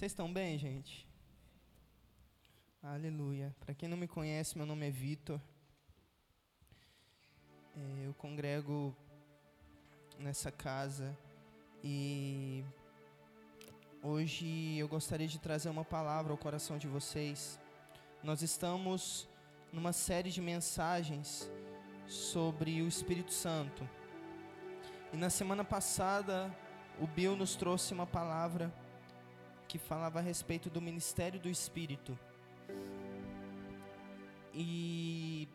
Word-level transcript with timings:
Vocês 0.00 0.12
estão 0.12 0.32
bem, 0.32 0.56
gente? 0.56 1.06
Aleluia. 2.82 3.54
Para 3.60 3.74
quem 3.74 3.86
não 3.86 3.98
me 3.98 4.08
conhece, 4.08 4.56
meu 4.56 4.64
nome 4.64 4.88
é 4.88 4.90
Vitor. 4.90 5.38
É, 7.76 8.06
eu 8.06 8.14
congrego 8.14 8.96
nessa 10.18 10.50
casa 10.50 11.14
e 11.84 12.64
hoje 14.02 14.78
eu 14.78 14.88
gostaria 14.88 15.28
de 15.28 15.38
trazer 15.38 15.68
uma 15.68 15.84
palavra 15.84 16.32
ao 16.32 16.38
coração 16.38 16.78
de 16.78 16.88
vocês. 16.88 17.60
Nós 18.22 18.40
estamos 18.40 19.28
numa 19.70 19.92
série 19.92 20.30
de 20.30 20.40
mensagens 20.40 21.50
sobre 22.06 22.80
o 22.80 22.88
Espírito 22.88 23.34
Santo. 23.34 23.86
E 25.12 25.16
na 25.18 25.28
semana 25.28 25.62
passada, 25.62 26.50
o 26.98 27.06
Bill 27.06 27.36
nos 27.36 27.54
trouxe 27.54 27.92
uma 27.92 28.06
palavra 28.06 28.72
que 29.70 29.78
falava 29.78 30.18
a 30.18 30.22
respeito 30.22 30.68
do 30.68 30.82
ministério 30.82 31.38
do 31.38 31.48
Espírito. 31.48 32.18
E 34.52 35.48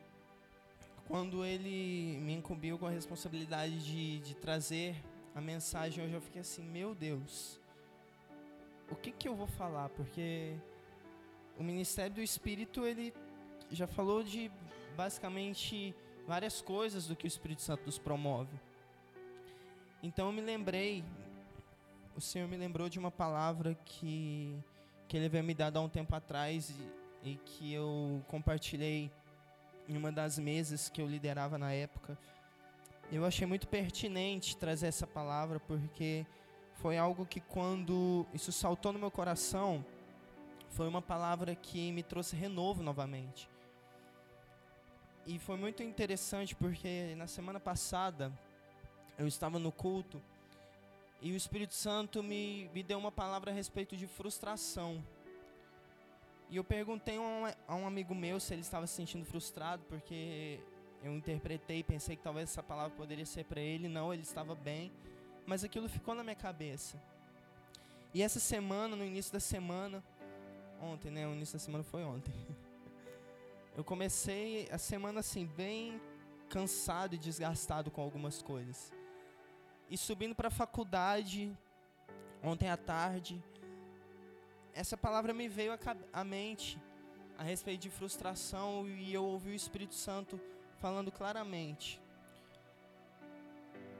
quando 1.05 1.43
ele 1.43 2.17
me 2.21 2.33
incumbiu 2.33 2.79
com 2.79 2.87
a 2.87 2.89
responsabilidade 2.89 3.77
de, 3.83 4.19
de 4.19 4.33
trazer 4.35 4.95
a 5.35 5.41
mensagem, 5.41 6.05
eu 6.05 6.09
já 6.09 6.21
fiquei 6.21 6.39
assim: 6.39 6.63
meu 6.63 6.95
Deus, 6.95 7.59
o 8.89 8.95
que, 8.95 9.11
que 9.11 9.27
eu 9.27 9.35
vou 9.35 9.47
falar? 9.47 9.89
Porque 9.89 10.55
o 11.59 11.63
ministério 11.63 12.15
do 12.15 12.21
Espírito, 12.21 12.85
ele 12.85 13.13
já 13.69 13.85
falou 13.85 14.23
de 14.23 14.49
basicamente 14.95 15.93
várias 16.25 16.61
coisas 16.61 17.05
do 17.05 17.17
que 17.17 17.25
o 17.25 17.27
Espírito 17.27 17.61
Santo 17.61 17.85
nos 17.85 17.99
promove. 17.99 18.57
Então 20.01 20.27
eu 20.27 20.31
me 20.31 20.41
lembrei 20.41 21.03
o 22.15 22.21
Senhor 22.21 22.47
me 22.47 22.55
lembrou 22.55 22.87
de 22.87 22.97
uma 22.97 23.11
palavra 23.11 23.75
que, 23.83 24.57
que 25.07 25.17
Ele 25.17 25.25
havia 25.25 25.43
me 25.43 25.53
dado 25.53 25.77
há 25.77 25.81
um 25.81 25.89
tempo 25.89 26.15
atrás 26.15 26.69
e, 27.23 27.31
e 27.31 27.35
que 27.35 27.73
eu 27.73 28.23
compartilhei 28.27 29.11
em 29.87 29.97
uma 29.97 30.11
das 30.11 30.39
mesas 30.39 30.87
que 30.87 31.01
eu 31.01 31.07
liderava 31.07 31.57
na 31.57 31.73
época. 31.73 32.17
Eu 33.11 33.25
achei 33.25 33.45
muito 33.45 33.67
pertinente 33.67 34.55
trazer 34.55 34.87
essa 34.87 35.05
palavra 35.05 35.59
porque 35.59 36.25
foi 36.75 36.97
algo 36.97 37.25
que 37.25 37.41
quando 37.41 38.25
isso 38.33 38.51
saltou 38.51 38.93
no 38.93 38.99
meu 38.99 39.11
coração, 39.11 39.85
foi 40.69 40.87
uma 40.87 41.01
palavra 41.01 41.53
que 41.53 41.91
me 41.91 42.01
trouxe 42.01 42.35
renovo 42.35 42.81
novamente. 42.81 43.49
E 45.27 45.37
foi 45.37 45.57
muito 45.57 45.83
interessante 45.83 46.55
porque 46.55 47.13
na 47.17 47.27
semana 47.27 47.59
passada 47.59 48.31
eu 49.17 49.27
estava 49.27 49.59
no 49.59 49.71
culto 49.71 50.21
e 51.21 51.31
o 51.31 51.35
Espírito 51.35 51.73
Santo 51.73 52.21
me, 52.21 52.69
me 52.73 52.83
deu 52.83 52.97
uma 52.97 53.11
palavra 53.11 53.51
a 53.51 53.53
respeito 53.53 53.95
de 53.95 54.05
frustração. 54.07 55.03
E 56.49 56.57
eu 56.57 56.63
perguntei 56.63 57.17
a 57.17 57.21
um, 57.21 57.45
a 57.67 57.75
um 57.75 57.87
amigo 57.87 58.13
meu 58.13 58.39
se 58.39 58.53
ele 58.53 58.61
estava 58.61 58.85
se 58.85 58.93
sentindo 58.93 59.25
frustrado, 59.25 59.83
porque 59.89 60.59
eu 61.03 61.13
interpretei, 61.13 61.83
pensei 61.83 62.15
que 62.15 62.23
talvez 62.23 62.49
essa 62.49 62.61
palavra 62.61 62.95
poderia 62.95 63.25
ser 63.25 63.45
para 63.45 63.59
ele. 63.59 63.87
Não, 63.87 64.13
ele 64.13 64.23
estava 64.23 64.53
bem, 64.53 64.91
mas 65.45 65.63
aquilo 65.63 65.89
ficou 65.89 66.13
na 66.13 66.23
minha 66.23 66.35
cabeça. 66.35 67.01
E 68.13 68.21
essa 68.21 68.39
semana, 68.39 68.95
no 68.95 69.03
início 69.03 69.33
da 69.33 69.39
semana, 69.39 70.03
ontem, 70.81 71.11
né? 71.11 71.27
O 71.27 71.33
início 71.33 71.53
da 71.53 71.59
semana 71.59 71.83
foi 71.83 72.03
ontem. 72.03 72.33
Eu 73.75 73.83
comecei 73.83 74.69
a 74.71 74.77
semana 74.77 75.19
assim, 75.19 75.45
bem 75.45 75.99
cansado 76.49 77.15
e 77.15 77.17
desgastado 77.17 77.91
com 77.91 78.01
algumas 78.01 78.41
coisas. 78.41 78.93
E 79.89 79.97
subindo 79.97 80.33
para 80.33 80.47
a 80.47 80.51
faculdade, 80.51 81.55
ontem 82.41 82.69
à 82.69 82.77
tarde, 82.77 83.41
essa 84.73 84.97
palavra 84.97 85.33
me 85.33 85.47
veio 85.47 85.71
à 86.11 86.23
mente 86.23 86.79
a 87.37 87.43
respeito 87.43 87.81
de 87.81 87.89
frustração 87.89 88.87
e 88.87 89.13
eu 89.13 89.23
ouvi 89.23 89.51
o 89.51 89.55
Espírito 89.55 89.93
Santo 89.93 90.39
falando 90.79 91.11
claramente: 91.11 92.01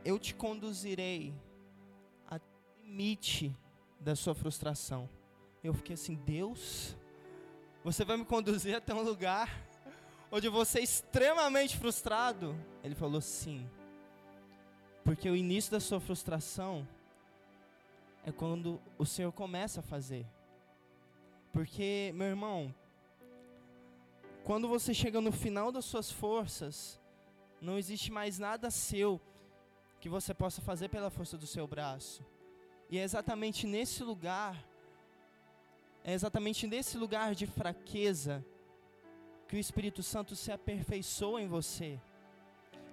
Eu 0.04 0.18
te 0.18 0.34
conduzirei 0.34 1.34
ao 2.28 2.40
limite 2.84 3.56
da 4.00 4.16
sua 4.16 4.34
frustração. 4.34 5.10
Eu 5.64 5.74
fiquei 5.74 5.94
assim: 5.94 6.16
Deus, 6.16 6.96
você 7.84 8.04
vai 8.04 8.18
me 8.18 8.26
conduzir 8.26 8.76
até 8.76 8.94
um 8.94 9.02
lugar 9.02 9.50
onde 10.32 10.48
eu 10.48 10.52
vou 10.52 10.66
ser 10.66 10.82
extremamente 10.82 11.78
frustrado? 11.78 12.56
Ele 12.84 12.96
falou: 12.96 13.22
Sim. 13.22 13.70
Porque 15.06 15.30
o 15.30 15.36
início 15.36 15.72
da 15.72 15.80
sua 15.80 16.00
frustração 16.00 16.86
é 18.26 18.32
quando 18.32 18.82
o 18.98 19.06
Senhor 19.06 19.32
começa 19.32 19.80
a 19.80 19.84
fazer. 19.84 20.26
Porque, 21.54 22.12
meu 22.16 22.28
irmão, 22.28 22.74
quando 24.44 24.68
você 24.68 24.96
chega 24.96 25.22
no 25.22 25.32
final 25.32 25.72
das 25.72 25.86
suas 25.86 26.12
forças, 26.12 27.00
não 27.62 27.78
existe 27.78 28.12
mais 28.12 28.40
nada 28.40 28.72
seu 28.72 29.22
que 30.02 30.10
você 30.10 30.34
possa 30.34 30.60
fazer 30.60 30.90
pela 30.90 31.12
força 31.12 31.38
do 31.38 31.46
seu 31.46 31.68
braço. 31.68 32.26
E 32.90 32.98
é 32.98 33.04
exatamente 33.04 33.68
nesse 33.68 34.04
lugar, 34.04 34.68
é 36.04 36.14
exatamente 36.14 36.66
nesse 36.66 36.98
lugar 36.98 37.36
de 37.36 37.46
fraqueza 37.46 38.44
que 39.48 39.56
o 39.56 39.60
Espírito 39.60 40.02
Santo 40.02 40.36
se 40.36 40.52
aperfeiçoa 40.52 41.42
em 41.44 41.48
você. 41.48 42.02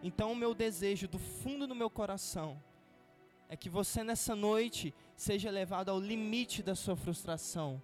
Então, 0.02 0.32
o 0.32 0.36
meu 0.36 0.54
desejo 0.54 1.06
do 1.06 1.18
fundo 1.18 1.66
do 1.66 1.74
meu 1.74 1.88
coração 1.88 2.60
é 3.48 3.56
que 3.56 3.68
você 3.68 4.02
nessa 4.02 4.34
noite 4.34 4.92
seja 5.14 5.50
levado 5.50 5.90
ao 5.90 6.00
limite 6.00 6.62
da 6.62 6.74
sua 6.74 6.96
frustração, 6.96 7.80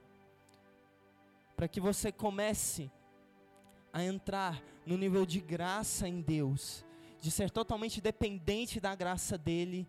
para 1.54 1.68
que 1.68 1.80
você 1.80 2.10
comece 2.10 2.90
a 3.92 4.02
entrar 4.02 4.62
no 4.84 4.96
nível 4.96 5.24
de 5.24 5.40
graça 5.40 6.08
em 6.08 6.20
Deus, 6.20 6.84
de 7.20 7.30
ser 7.30 7.50
totalmente 7.50 8.00
dependente 8.00 8.80
da 8.80 8.94
graça 8.94 9.38
dEle, 9.38 9.88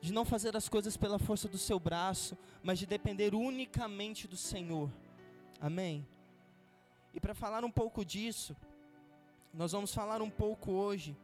de 0.00 0.12
não 0.12 0.24
fazer 0.24 0.56
as 0.56 0.68
coisas 0.68 0.96
pela 0.96 1.18
força 1.18 1.48
do 1.48 1.58
seu 1.58 1.78
braço, 1.80 2.36
mas 2.62 2.78
de 2.78 2.86
depender 2.86 3.34
unicamente 3.34 4.28
do 4.28 4.36
Senhor. 4.36 4.90
Amém? 5.60 6.06
E 7.14 7.20
para 7.20 7.34
falar 7.34 7.64
um 7.64 7.70
pouco 7.70 8.04
disso, 8.04 8.56
nós 9.52 9.72
vamos 9.72 9.94
falar 9.94 10.22
um 10.22 10.30
pouco 10.30 10.72
hoje 10.72 11.16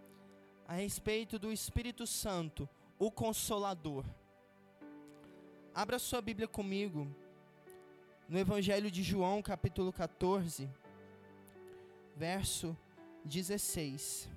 a 0.66 0.75
respeito 0.75 1.39
do 1.39 1.50
Espírito 1.50 2.06
Santo, 2.06 2.69
o 2.99 3.11
Consolador. 3.11 4.05
Abra 5.75 5.99
sua 5.99 6.21
Bíblia 6.21 6.47
comigo 6.47 7.09
no 8.28 8.39
Evangelho 8.39 8.91
de 8.91 9.03
João, 9.03 9.41
capítulo 9.41 9.91
14, 9.91 10.69
verso 12.15 12.77
16. 13.25 14.28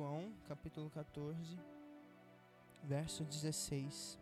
João, 0.00 0.32
capítulo 0.48 0.88
14, 0.88 1.58
verso 2.84 3.22
16. 3.22 4.18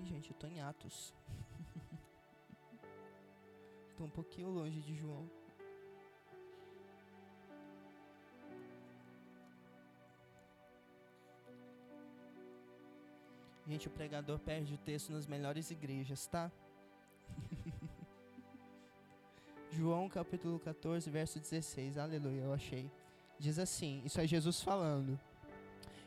Ih, 0.00 0.04
gente, 0.04 0.32
eu 0.32 0.36
tô 0.36 0.48
em 0.48 0.60
Atos. 0.60 1.14
tô 3.96 4.02
um 4.02 4.10
pouquinho 4.10 4.50
longe 4.50 4.80
de 4.80 4.96
João. 4.96 5.30
Gente, 13.64 13.86
o 13.86 13.90
pregador 13.92 14.40
perde 14.40 14.74
o 14.74 14.78
texto 14.78 15.12
nas 15.12 15.24
melhores 15.24 15.70
igrejas, 15.70 16.26
tá? 16.26 16.50
João 19.82 20.08
capítulo 20.08 20.60
14, 20.60 21.10
verso 21.10 21.40
16. 21.40 21.98
Aleluia, 21.98 22.42
eu 22.42 22.52
achei. 22.52 22.88
Diz 23.36 23.58
assim: 23.58 24.00
Isso 24.04 24.20
é 24.20 24.26
Jesus 24.28 24.60
falando. 24.60 25.18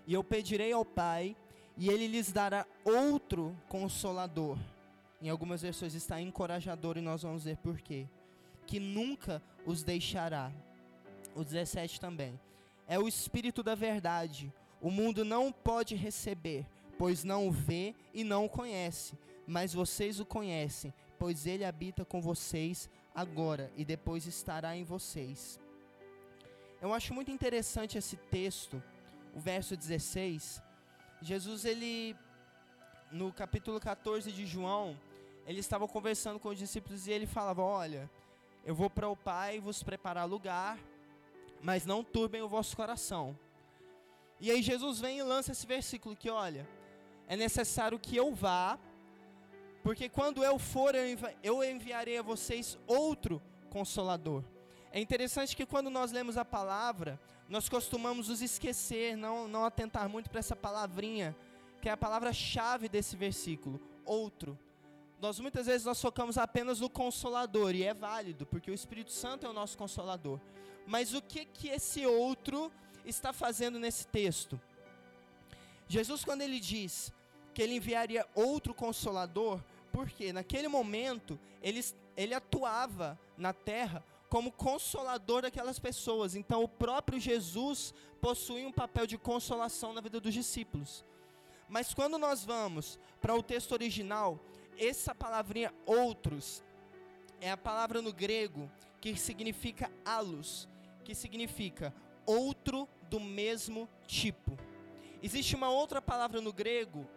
E 0.07 0.13
eu 0.13 0.23
pedirei 0.23 0.71
ao 0.71 0.85
Pai, 0.85 1.35
e 1.75 1.89
ele 1.89 2.07
lhes 2.07 2.31
dará 2.31 2.65
outro 2.85 3.53
consolador. 3.67 4.57
Em 5.21 5.27
algumas 5.27 5.61
versões 5.61 5.93
está 5.93 6.21
encorajador, 6.21 6.95
e 6.95 7.01
nós 7.01 7.23
vamos 7.23 7.43
ver 7.43 7.57
por 7.57 7.81
quê. 7.81 8.07
Que 8.65 8.79
nunca 8.79 9.43
os 9.65 9.83
deixará. 9.83 10.53
O 11.35 11.43
17 11.43 11.99
também. 11.99 12.39
É 12.87 12.97
o 12.97 13.09
Espírito 13.09 13.61
da 13.61 13.75
Verdade, 13.75 14.53
o 14.81 14.89
mundo 14.89 15.25
não 15.25 15.51
pode 15.51 15.95
receber, 15.95 16.65
pois 16.97 17.25
não 17.25 17.49
o 17.49 17.51
vê 17.51 17.93
e 18.13 18.23
não 18.23 18.45
o 18.45 18.49
conhece. 18.49 19.19
Mas 19.45 19.73
vocês 19.73 20.17
o 20.21 20.25
conhecem, 20.25 20.93
pois 21.19 21.45
ele 21.45 21.65
habita 21.65 22.05
com 22.05 22.21
vocês 22.21 22.89
agora 23.15 23.71
e 23.77 23.85
depois 23.85 24.27
estará 24.27 24.75
em 24.75 24.83
vocês. 24.83 25.59
Eu 26.81 26.93
acho 26.93 27.13
muito 27.13 27.31
interessante 27.31 27.97
esse 27.97 28.17
texto, 28.17 28.83
o 29.33 29.39
verso 29.39 29.75
16. 29.75 30.61
Jesus, 31.21 31.63
ele, 31.63 32.15
no 33.11 33.31
capítulo 33.31 33.79
14 33.79 34.31
de 34.31 34.45
João, 34.45 34.99
ele 35.47 35.59
estava 35.59 35.87
conversando 35.87 36.39
com 36.39 36.49
os 36.49 36.59
discípulos 36.59 37.07
e 37.07 37.11
ele 37.11 37.25
falava: 37.25 37.61
Olha, 37.61 38.09
eu 38.65 38.75
vou 38.75 38.89
para 38.89 39.07
o 39.07 39.15
Pai 39.15 39.59
vos 39.59 39.81
preparar 39.81 40.27
lugar, 40.27 40.77
mas 41.61 41.85
não 41.85 42.03
turbem 42.03 42.41
o 42.41 42.49
vosso 42.49 42.75
coração. 42.75 43.37
E 44.39 44.51
aí 44.51 44.61
Jesus 44.61 44.99
vem 44.99 45.19
e 45.19 45.23
lança 45.23 45.53
esse 45.53 45.65
versículo 45.65 46.15
que, 46.15 46.29
olha, 46.29 46.67
é 47.27 47.37
necessário 47.37 47.97
que 47.97 48.15
eu 48.15 48.33
vá, 48.33 48.77
porque 49.85 50.09
quando 50.09 50.43
eu 50.43 50.57
for, 50.57 50.95
eu 51.43 51.63
enviarei 51.63 52.17
a 52.17 52.23
vocês 52.23 52.75
outro 52.87 53.39
consolador. 53.69 54.43
É 54.91 54.99
interessante 54.99 55.55
que 55.55 55.63
quando 55.63 55.91
nós 55.91 56.11
lemos 56.11 56.37
a 56.37 56.43
palavra, 56.43 57.21
nós 57.47 57.69
costumamos 57.69 58.27
nos 58.27 58.41
esquecer, 58.41 59.15
não, 59.15 59.47
não 59.47 59.63
atentar 59.63 60.09
muito 60.09 60.27
para 60.27 60.39
essa 60.39 60.55
palavrinha, 60.55 61.35
que 61.83 61.87
é 61.87 61.91
a 61.91 61.97
palavra-chave 61.97 62.89
desse 62.89 63.15
versículo, 63.15 63.79
outro. 64.03 64.57
Nós 65.21 65.39
muitas 65.39 65.67
vezes 65.67 65.85
nós 65.85 66.01
focamos 66.01 66.35
apenas 66.35 66.79
no 66.79 66.89
consolador, 66.89 67.75
e 67.75 67.83
é 67.83 67.93
válido, 67.93 68.43
porque 68.43 68.71
o 68.71 68.73
Espírito 68.73 69.11
Santo 69.11 69.45
é 69.45 69.49
o 69.49 69.53
nosso 69.53 69.77
consolador. 69.77 70.39
Mas 70.87 71.13
o 71.13 71.21
que 71.21 71.45
que 71.45 71.67
esse 71.67 72.07
outro 72.07 72.71
está 73.05 73.31
fazendo 73.31 73.77
nesse 73.77 74.07
texto? 74.07 74.59
Jesus, 75.87 76.25
quando 76.25 76.41
ele 76.41 76.59
diz 76.59 77.13
que 77.53 77.61
ele 77.61 77.75
enviaria 77.75 78.25
outro 78.33 78.73
consolador, 78.73 79.61
porque 79.95 80.33
naquele 80.33 80.67
momento 80.67 81.39
ele, 81.61 81.81
ele 82.17 82.33
atuava 82.33 83.17
na 83.37 83.53
terra 83.53 84.03
como 84.27 84.51
consolador 84.51 85.43
daquelas 85.43 85.79
pessoas. 85.79 86.35
Então, 86.35 86.61
o 86.61 86.67
próprio 86.67 87.17
Jesus 87.17 87.93
possui 88.19 88.65
um 88.65 88.73
papel 88.73 89.07
de 89.07 89.17
consolação 89.17 89.93
na 89.93 90.01
vida 90.01 90.19
dos 90.19 90.33
discípulos. 90.33 91.05
Mas 91.69 91.93
quando 91.93 92.17
nós 92.17 92.43
vamos 92.43 92.99
para 93.21 93.33
o 93.33 93.41
texto 93.41 93.71
original, 93.71 94.37
essa 94.77 95.15
palavrinha 95.15 95.73
outros 95.85 96.61
é 97.39 97.49
a 97.49 97.55
palavra 97.55 98.01
no 98.01 98.11
grego 98.11 98.69
que 98.99 99.15
significa 99.15 99.89
alus, 100.03 100.67
que 101.05 101.15
significa 101.15 101.93
outro 102.25 102.85
do 103.09 103.21
mesmo 103.21 103.87
tipo. 104.05 104.57
Existe 105.23 105.55
uma 105.55 105.69
outra 105.69 106.01
palavra 106.01 106.41
no 106.41 106.51
grego 106.51 107.07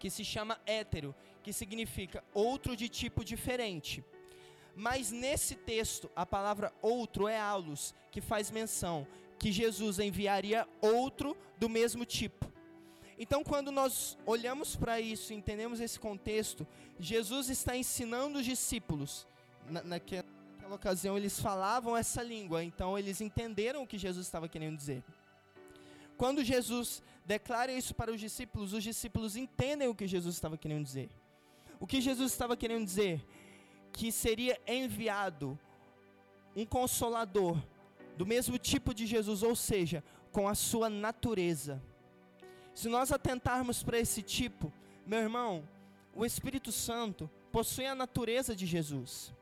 que 0.00 0.10
se 0.10 0.24
chama 0.24 0.58
hétero, 0.66 1.14
que 1.42 1.52
significa 1.52 2.22
outro 2.34 2.76
de 2.76 2.88
tipo 2.88 3.24
diferente. 3.24 4.04
Mas 4.74 5.10
nesse 5.10 5.54
texto, 5.54 6.10
a 6.14 6.24
palavra 6.24 6.72
outro 6.80 7.28
é 7.28 7.38
alus, 7.38 7.94
que 8.10 8.20
faz 8.20 8.50
menção 8.50 9.06
que 9.40 9.50
Jesus 9.50 9.98
enviaria 9.98 10.68
outro 10.82 11.34
do 11.58 11.68
mesmo 11.68 12.04
tipo. 12.04 12.46
Então, 13.18 13.42
quando 13.42 13.72
nós 13.72 14.16
olhamos 14.26 14.76
para 14.76 15.00
isso, 15.00 15.32
entendemos 15.32 15.80
esse 15.80 15.98
contexto, 15.98 16.66
Jesus 16.98 17.48
está 17.48 17.74
ensinando 17.74 18.38
os 18.38 18.44
discípulos. 18.44 19.26
Na, 19.68 19.82
naquela, 19.82 20.26
naquela 20.52 20.74
ocasião, 20.74 21.16
eles 21.16 21.40
falavam 21.40 21.96
essa 21.96 22.22
língua, 22.22 22.62
então 22.62 22.98
eles 22.98 23.20
entenderam 23.20 23.82
o 23.82 23.86
que 23.86 23.98
Jesus 23.98 24.26
estava 24.26 24.48
querendo 24.48 24.76
dizer. 24.76 25.02
Quando 26.18 26.44
Jesus 26.44 27.02
declara 27.24 27.72
isso 27.72 27.94
para 27.94 28.12
os 28.12 28.20
discípulos, 28.20 28.74
os 28.74 28.84
discípulos 28.84 29.36
entendem 29.36 29.88
o 29.88 29.94
que 29.94 30.06
Jesus 30.06 30.34
estava 30.34 30.58
querendo 30.58 30.84
dizer. 30.84 31.08
O 31.80 31.86
que 31.86 32.00
Jesus 32.00 32.30
estava 32.30 32.56
querendo 32.56 32.84
dizer? 32.84 33.26
Que 33.90 34.12
seria 34.12 34.60
enviado 34.66 35.58
um 36.54 36.66
consolador 36.66 37.56
do 38.16 38.26
mesmo 38.26 38.58
tipo 38.58 38.92
de 38.92 39.06
Jesus, 39.06 39.42
ou 39.42 39.56
seja, 39.56 40.04
com 40.30 40.46
a 40.46 40.54
sua 40.54 40.90
natureza. 40.90 41.82
Se 42.74 42.86
nós 42.88 43.10
atentarmos 43.10 43.82
para 43.82 43.98
esse 43.98 44.22
tipo, 44.22 44.70
meu 45.06 45.20
irmão, 45.20 45.66
o 46.14 46.24
Espírito 46.24 46.70
Santo 46.70 47.30
possui 47.50 47.86
a 47.86 47.94
natureza 47.94 48.54
de 48.54 48.66
Jesus. 48.66 49.32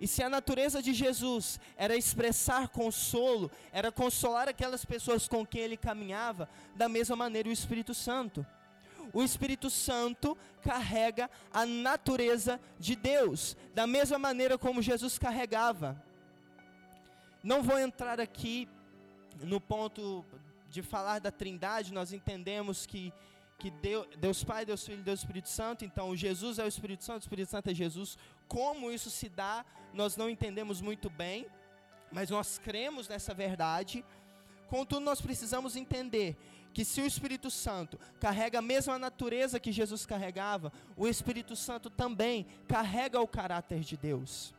E 0.00 0.06
se 0.06 0.22
a 0.22 0.28
natureza 0.28 0.82
de 0.82 0.92
Jesus 0.92 1.60
era 1.76 1.96
expressar 1.96 2.68
consolo, 2.68 3.50
era 3.72 3.92
consolar 3.92 4.48
aquelas 4.48 4.84
pessoas 4.84 5.28
com 5.28 5.46
quem 5.46 5.62
ele 5.62 5.76
caminhava, 5.76 6.48
da 6.74 6.88
mesma 6.88 7.14
maneira 7.14 7.48
o 7.48 7.52
Espírito 7.52 7.94
Santo. 7.94 8.44
O 9.12 9.22
Espírito 9.22 9.70
Santo 9.70 10.36
carrega 10.62 11.30
a 11.52 11.66
natureza 11.66 12.60
de 12.78 12.94
Deus, 12.94 13.56
da 13.74 13.86
mesma 13.86 14.18
maneira 14.18 14.56
como 14.58 14.82
Jesus 14.82 15.18
carregava. 15.18 16.02
Não 17.42 17.62
vou 17.62 17.78
entrar 17.78 18.20
aqui 18.20 18.68
no 19.40 19.60
ponto 19.60 20.24
de 20.68 20.82
falar 20.82 21.18
da 21.18 21.30
Trindade, 21.30 21.92
nós 21.92 22.12
entendemos 22.12 22.86
que 22.86 23.12
que 23.62 23.70
Deus, 23.70 24.08
Deus 24.18 24.42
Pai, 24.42 24.66
Deus 24.66 24.84
Filho 24.84 25.04
Deus 25.04 25.20
Espírito 25.20 25.48
Santo, 25.48 25.84
então 25.84 26.16
Jesus 26.16 26.58
é 26.58 26.64
o 26.64 26.66
Espírito 26.66 27.04
Santo, 27.04 27.18
o 27.18 27.26
Espírito 27.26 27.48
Santo 27.48 27.70
é 27.70 27.74
Jesus. 27.74 28.18
Como 28.48 28.90
isso 28.90 29.08
se 29.08 29.28
dá, 29.28 29.64
nós 29.94 30.16
não 30.16 30.28
entendemos 30.28 30.80
muito 30.80 31.08
bem, 31.08 31.46
mas 32.10 32.28
nós 32.28 32.58
cremos 32.58 33.06
nessa 33.06 33.32
verdade. 33.32 34.04
Contudo, 34.66 35.00
nós 35.04 35.20
precisamos 35.20 35.76
entender 35.76 36.36
que 36.72 36.84
se 36.84 37.00
o 37.00 37.06
Espírito 37.06 37.50
Santo 37.50 37.98
carrega 38.18 38.58
a 38.58 38.62
mesma 38.62 38.98
natureza 38.98 39.60
que 39.60 39.70
Jesus 39.70 40.06
carregava, 40.06 40.72
o 40.96 41.06
Espírito 41.06 41.54
Santo 41.54 41.90
também 41.90 42.46
carrega 42.66 43.20
o 43.20 43.28
caráter 43.28 43.80
de 43.80 43.96
Deus. 43.96 44.54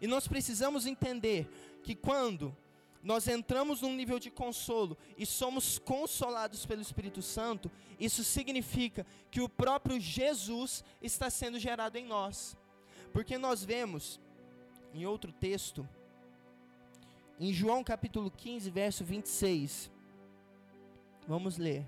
E 0.00 0.06
nós 0.06 0.26
precisamos 0.28 0.86
entender 0.86 1.48
que 1.82 1.94
quando 1.94 2.54
nós 3.02 3.28
entramos 3.28 3.82
num 3.82 3.94
nível 3.94 4.18
de 4.18 4.30
consolo 4.30 4.98
e 5.16 5.24
somos 5.24 5.78
consolados 5.78 6.66
pelo 6.66 6.82
Espírito 6.82 7.22
Santo, 7.22 7.70
isso 8.00 8.24
significa 8.24 9.06
que 9.30 9.40
o 9.40 9.48
próprio 9.48 10.00
Jesus 10.00 10.84
está 11.00 11.30
sendo 11.30 11.58
gerado 11.58 11.96
em 11.96 12.04
nós. 12.04 12.56
Porque 13.12 13.38
nós 13.38 13.64
vemos 13.64 14.20
em 14.92 15.06
outro 15.06 15.30
texto, 15.30 15.88
em 17.38 17.52
João 17.52 17.84
capítulo 17.84 18.30
15, 18.30 18.70
verso 18.70 19.04
26. 19.04 19.95
Vamos 21.26 21.58
ler. 21.58 21.86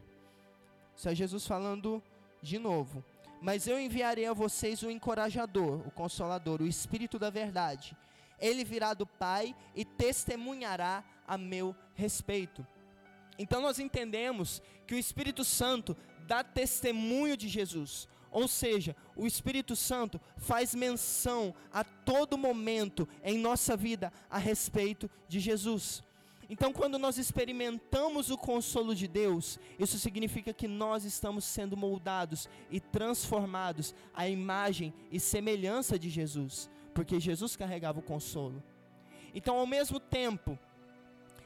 Isso 0.97 1.09
é 1.09 1.15
Jesus 1.15 1.47
falando 1.47 2.03
de 2.43 2.59
novo. 2.59 3.05
Mas 3.41 3.67
eu 3.67 3.79
enviarei 3.79 4.27
a 4.27 4.33
vocês 4.33 4.83
o 4.83 4.91
encorajador, 4.91 5.87
o 5.87 5.91
consolador, 5.91 6.61
o 6.61 6.67
Espírito 6.67 7.19
da 7.19 7.31
verdade 7.31 7.97
ele 8.41 8.65
virá 8.65 8.95
do 8.95 9.07
Pai 9.07 9.55
e 9.75 9.85
testemunhará 9.85 11.05
a 11.27 11.37
meu 11.37 11.75
respeito. 11.95 12.67
Então 13.39 13.61
nós 13.61 13.79
entendemos 13.79 14.63
que 14.87 14.95
o 14.95 14.99
Espírito 14.99 15.45
Santo 15.45 15.97
dá 16.27 16.43
testemunho 16.43 17.37
de 17.37 17.49
Jesus. 17.49 18.09
Ou 18.31 18.47
seja, 18.47 18.95
o 19.17 19.27
Espírito 19.27 19.75
Santo 19.75 20.21
faz 20.37 20.75
menção 20.75 21.55
a 21.73 21.83
todo 21.83 22.37
momento 22.37 23.09
em 23.23 23.39
nossa 23.39 23.77
vida 23.77 24.13
a 24.29 24.39
respeito 24.39 25.11
de 25.27 25.41
Jesus. 25.41 26.03
Então, 26.49 26.73
quando 26.73 26.99
nós 26.99 27.19
experimentamos 27.19 28.31
o 28.31 28.39
consolo 28.39 28.95
de 28.95 29.07
Deus, 29.07 29.59
isso 29.79 29.99
significa 29.99 30.53
que 30.53 30.67
nós 30.67 31.05
estamos 31.05 31.45
sendo 31.45 31.77
moldados 31.77 32.49
e 32.71 32.81
transformados 32.81 33.95
à 34.15 34.29
imagem 34.29 34.95
e 35.13 35.21
semelhança 35.21 35.99
de 35.99 36.09
Jesus 36.09 36.71
porque 36.99 37.21
Jesus 37.21 37.55
carregava 37.55 38.01
o 38.01 38.03
consolo. 38.03 38.61
Então, 39.33 39.57
ao 39.57 39.69
mesmo 39.69 40.01
tempo 40.01 40.59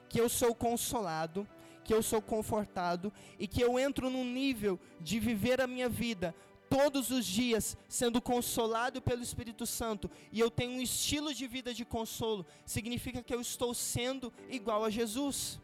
que 0.08 0.18
eu 0.18 0.26
sou 0.26 0.54
consolado, 0.54 1.46
que 1.84 1.92
eu 1.92 2.02
sou 2.02 2.22
confortado 2.22 3.12
e 3.38 3.46
que 3.46 3.60
eu 3.60 3.78
entro 3.78 4.08
num 4.08 4.24
nível 4.24 4.80
de 4.98 5.20
viver 5.20 5.60
a 5.60 5.66
minha 5.66 5.90
vida 5.90 6.34
todos 6.72 7.10
os 7.10 7.26
dias 7.26 7.76
sendo 7.86 8.18
consolado 8.22 9.02
pelo 9.02 9.22
Espírito 9.22 9.66
Santo 9.66 10.10
e 10.32 10.40
eu 10.40 10.50
tenho 10.50 10.78
um 10.78 10.80
estilo 10.80 11.34
de 11.34 11.46
vida 11.46 11.74
de 11.74 11.84
consolo, 11.84 12.46
significa 12.64 13.22
que 13.22 13.34
eu 13.34 13.42
estou 13.42 13.74
sendo 13.74 14.32
igual 14.48 14.82
a 14.82 14.88
Jesus. 14.88 15.60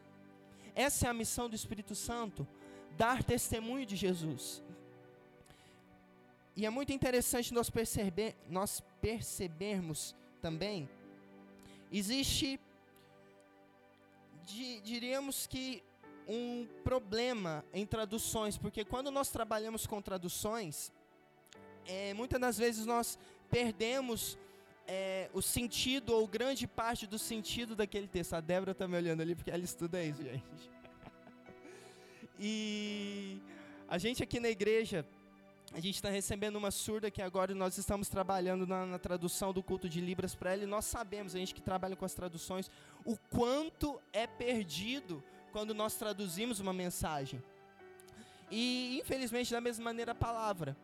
Essa 0.75 1.07
é 1.07 1.09
a 1.09 1.15
missão 1.15 1.49
do 1.49 1.57
Espírito 1.57 1.95
Santo, 1.95 2.47
dar 2.99 3.25
testemunho 3.25 3.87
de 3.87 3.97
Jesus. 3.97 4.63
E 6.55 6.67
é 6.67 6.71
muito 6.71 6.93
interessante 6.93 7.55
nós, 7.55 7.71
perceber, 7.71 8.37
nós 8.47 8.83
percebermos 9.01 10.15
também, 10.43 10.87
existe, 11.91 12.61
di, 14.45 14.81
diríamos 14.83 15.47
que, 15.47 15.83
um 16.29 16.69
problema 16.85 17.65
em 17.73 17.87
traduções, 17.87 18.59
porque 18.59 18.85
quando 18.85 19.11
nós 19.11 19.31
trabalhamos 19.31 19.87
com 19.87 20.03
traduções, 20.03 20.93
é, 21.89 22.13
muitas 22.13 22.39
das 22.39 22.59
vezes 22.59 22.85
nós 22.85 23.19
perdemos 23.51 24.37
é, 24.87 25.31
o 25.33 25.41
sentido 25.41 26.15
ou 26.15 26.29
grande 26.29 26.67
parte 26.67 27.07
do 27.07 27.19
sentido 27.19 27.75
daquele 27.75 28.07
texto. 28.07 28.35
A 28.35 28.41
Débora 28.41 28.73
está 28.73 28.87
me 28.87 28.97
olhando 28.97 29.23
ali 29.23 29.35
porque 29.35 29.51
ela 29.51 29.65
estuda 29.65 30.03
isso, 30.05 30.23
gente. 30.23 30.45
E 32.41 33.43
a 33.89 33.99
gente 33.99 34.23
aqui 34.23 34.39
na 34.39 34.49
igreja, 34.49 35.05
a 35.73 35.81
gente 35.81 35.97
está 35.97 36.09
recebendo 36.09 36.55
uma 36.55 36.71
surda 36.71 37.11
que 37.11 37.21
agora 37.21 37.53
nós 37.53 37.77
estamos 37.77 38.09
trabalhando 38.09 38.65
na, 38.65 38.87
na 38.87 38.97
tradução 38.97 39.53
do 39.53 39.61
culto 39.61 39.89
de 39.89 40.01
Libras 40.01 40.37
para 40.37 40.53
ela 40.53 40.63
e 40.63 40.67
nós 40.67 40.85
sabemos, 40.85 41.35
a 41.35 41.39
gente 41.39 41.53
que 41.53 41.61
trabalha 41.61 41.97
com 41.97 42.05
as 42.05 42.15
traduções, 42.15 42.71
o 43.05 43.17
quanto 43.29 44.01
é 44.13 44.25
perdido 44.25 45.21
quando 45.51 45.75
nós 45.75 45.97
traduzimos 45.97 46.61
uma 46.61 46.73
mensagem. 46.73 47.43
E 48.53 49.01
infelizmente, 49.01 49.51
da 49.51 49.61
mesma 49.61 49.85
maneira, 49.85 50.13
a 50.13 50.15
palavra. 50.15 50.77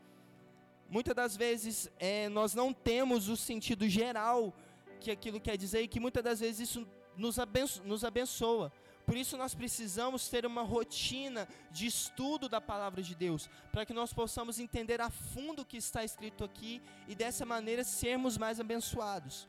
Muitas 0.88 1.14
das 1.14 1.36
vezes 1.36 1.90
é, 1.98 2.28
nós 2.28 2.54
não 2.54 2.72
temos 2.72 3.28
o 3.28 3.36
sentido 3.36 3.88
geral 3.88 4.54
que 5.00 5.10
aquilo 5.10 5.40
quer 5.40 5.56
dizer 5.56 5.82
e 5.82 5.88
que 5.88 6.00
muitas 6.00 6.22
das 6.22 6.40
vezes 6.40 6.68
isso 6.68 6.86
nos, 7.16 7.38
abenço 7.38 7.82
nos 7.84 8.04
abençoa. 8.04 8.72
Por 9.06 9.16
isso 9.16 9.36
nós 9.36 9.54
precisamos 9.54 10.28
ter 10.28 10.46
uma 10.46 10.62
rotina 10.62 11.46
de 11.70 11.86
estudo 11.86 12.48
da 12.48 12.60
palavra 12.60 13.02
de 13.02 13.14
Deus, 13.14 13.50
para 13.70 13.84
que 13.84 13.92
nós 13.92 14.14
possamos 14.14 14.58
entender 14.58 15.00
a 15.00 15.10
fundo 15.10 15.62
o 15.62 15.64
que 15.64 15.76
está 15.76 16.02
escrito 16.02 16.42
aqui 16.42 16.80
e 17.06 17.14
dessa 17.14 17.44
maneira 17.44 17.84
sermos 17.84 18.38
mais 18.38 18.58
abençoados. 18.58 19.46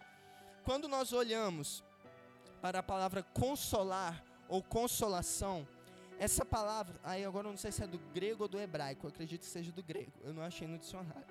Quando 0.63 0.89
nós 0.89 1.13
olhamos 1.13 1.83
para 2.61 2.79
a 2.79 2.83
palavra 2.83 3.23
consolar 3.23 4.23
ou 4.49 4.61
consolação, 4.61 5.65
essa 6.17 6.45
palavra, 6.45 6.99
aí 7.03 7.25
agora 7.25 7.47
eu 7.47 7.51
não 7.51 7.57
sei 7.57 7.71
se 7.71 7.83
é 7.83 7.87
do 7.87 7.99
grego 8.13 8.43
ou 8.43 8.49
do 8.49 8.59
hebraico, 8.59 9.05
eu 9.05 9.09
acredito 9.09 9.41
que 9.41 9.47
seja 9.47 9.71
do 9.71 9.83
grego. 9.83 10.13
Eu 10.23 10.33
não 10.33 10.43
achei 10.43 10.67
no 10.67 10.77
dicionário, 10.77 11.25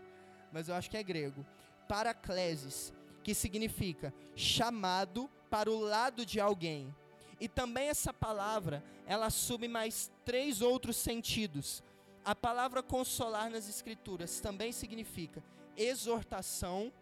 mas 0.53 0.69
eu 0.69 0.75
acho 0.75 0.91
que 0.91 0.97
é 0.97 1.03
grego. 1.03 1.45
Paracleses, 1.89 2.93
que 3.23 3.35
significa 3.35 4.13
chamado 4.35 5.31
para 5.49 5.71
o 5.71 5.79
lado 5.79 6.27
de 6.27 6.41
alguém 6.41 6.95
e 7.41 7.49
também 7.49 7.89
essa 7.89 8.13
palavra, 8.13 8.83
ela 9.07 9.27
assume 9.27 9.69
mais 9.69 10.11
três 10.25 10.63
outros 10.63 10.97
sentidos. 10.97 11.83
A 12.25 12.35
palavra 12.35 12.83
consolar 12.83 13.51
nas 13.51 13.69
escrituras 13.69 14.41
também 14.41 14.73
significa 14.73 15.43
exortação, 15.77 16.93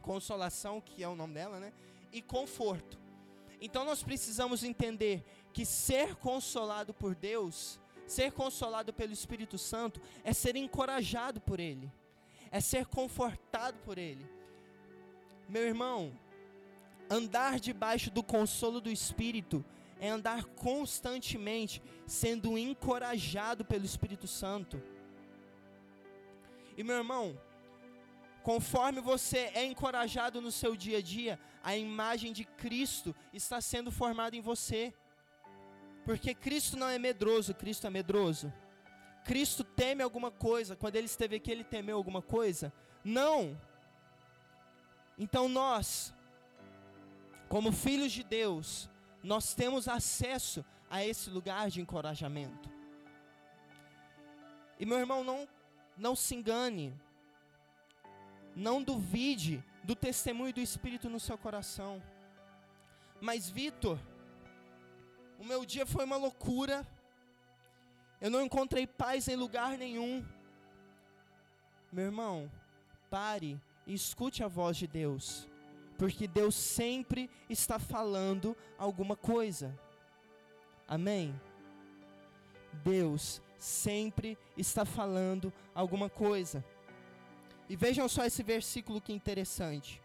consolação, 0.00 0.80
que 0.80 1.02
é 1.02 1.08
o 1.08 1.14
nome 1.14 1.34
dela, 1.34 1.58
né? 1.58 1.72
E 2.12 2.20
conforto. 2.20 2.98
Então 3.60 3.84
nós 3.84 4.02
precisamos 4.02 4.64
entender 4.64 5.24
que 5.52 5.64
ser 5.66 6.16
consolado 6.16 6.92
por 6.94 7.14
Deus, 7.14 7.80
ser 8.06 8.32
consolado 8.32 8.92
pelo 8.92 9.12
Espírito 9.12 9.58
Santo, 9.58 10.00
é 10.24 10.32
ser 10.32 10.56
encorajado 10.56 11.40
por 11.40 11.60
Ele, 11.60 11.90
é 12.50 12.60
ser 12.60 12.86
confortado 12.86 13.78
por 13.80 13.98
Ele. 13.98 14.26
Meu 15.48 15.62
irmão, 15.62 16.12
Andar 17.12 17.60
debaixo 17.60 18.10
do 18.10 18.22
consolo 18.22 18.80
do 18.80 18.90
Espírito 18.90 19.62
é 20.00 20.08
andar 20.08 20.44
constantemente 20.44 21.82
sendo 22.06 22.56
encorajado 22.56 23.66
pelo 23.66 23.84
Espírito 23.84 24.26
Santo. 24.26 24.82
E 26.74 26.82
meu 26.82 26.96
irmão, 26.96 27.38
conforme 28.42 29.02
você 29.02 29.50
é 29.54 29.62
encorajado 29.62 30.40
no 30.40 30.50
seu 30.50 30.74
dia 30.74 30.98
a 30.98 31.02
dia, 31.02 31.38
a 31.62 31.76
imagem 31.76 32.32
de 32.32 32.46
Cristo 32.46 33.14
está 33.30 33.60
sendo 33.60 33.92
formada 33.92 34.34
em 34.34 34.40
você. 34.40 34.94
Porque 36.04 36.34
Cristo 36.34 36.76
não 36.76 36.88
é 36.88 36.98
medroso, 36.98 37.54
Cristo 37.54 37.86
é 37.86 37.90
medroso. 37.90 38.52
Cristo 39.24 39.62
teme 39.62 40.02
alguma 40.02 40.30
coisa, 40.30 40.74
quando 40.74 40.96
ele 40.96 41.06
esteve 41.06 41.36
aqui, 41.36 41.50
ele 41.50 41.64
temeu 41.64 41.96
alguma 41.96 42.20
coisa? 42.20 42.72
Não. 43.04 43.58
Então 45.16 45.48
nós, 45.48 46.12
como 47.48 47.70
filhos 47.70 48.10
de 48.10 48.24
Deus, 48.24 48.90
nós 49.22 49.54
temos 49.54 49.86
acesso 49.86 50.64
a 50.90 51.04
esse 51.04 51.30
lugar 51.30 51.70
de 51.70 51.80
encorajamento. 51.80 52.68
E 54.78 54.84
meu 54.84 54.98
irmão, 54.98 55.22
não, 55.22 55.48
não 55.96 56.16
se 56.16 56.34
engane, 56.34 56.92
não 58.56 58.82
duvide 58.82 59.62
do 59.84 59.94
testemunho 59.94 60.52
do 60.52 60.60
Espírito 60.60 61.08
no 61.08 61.20
seu 61.20 61.38
coração. 61.38 62.02
Mas, 63.20 63.48
Vitor, 63.48 63.98
o 65.42 65.44
meu 65.44 65.66
dia 65.66 65.84
foi 65.84 66.04
uma 66.04 66.16
loucura, 66.16 66.86
eu 68.20 68.30
não 68.30 68.40
encontrei 68.40 68.86
paz 68.86 69.26
em 69.26 69.34
lugar 69.34 69.76
nenhum. 69.76 70.24
Meu 71.90 72.04
irmão, 72.04 72.50
pare 73.10 73.60
e 73.84 73.92
escute 73.92 74.44
a 74.44 74.48
voz 74.48 74.76
de 74.76 74.86
Deus 74.86 75.48
porque 76.02 76.26
Deus 76.26 76.56
sempre 76.56 77.30
está 77.48 77.78
falando 77.78 78.56
alguma 78.76 79.14
coisa. 79.14 79.78
Amém? 80.88 81.32
Deus 82.82 83.40
sempre 83.58 84.36
está 84.56 84.84
falando 84.84 85.52
alguma 85.74 86.10
coisa. 86.10 86.64
E 87.68 87.76
vejam 87.76 88.08
só 88.08 88.24
esse 88.24 88.42
versículo 88.42 89.00
que 89.00 89.12
interessante. 89.12 90.02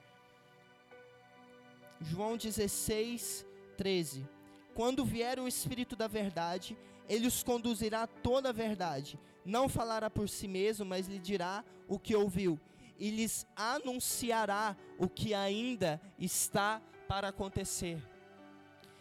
João 1.99 2.37
16, 2.37 3.45
13. 3.75 4.36
Quando 4.77 5.03
vier 5.03 5.39
o 5.39 5.47
Espírito 5.47 5.95
da 5.95 6.07
Verdade, 6.07 6.77
ele 7.09 7.25
os 7.25 7.41
conduzirá 7.41 8.03
a 8.03 8.07
toda 8.07 8.49
a 8.49 8.51
verdade. 8.51 9.19
Não 9.43 9.67
falará 9.67 10.07
por 10.07 10.29
si 10.29 10.47
mesmo, 10.47 10.85
mas 10.85 11.07
lhe 11.07 11.17
dirá 11.17 11.65
o 11.87 11.97
que 11.97 12.15
ouviu 12.15 12.59
e 12.99 13.09
lhes 13.09 13.47
anunciará 13.55 14.77
o 14.99 15.09
que 15.09 15.33
ainda 15.33 15.99
está 16.19 16.79
para 17.07 17.29
acontecer. 17.29 17.99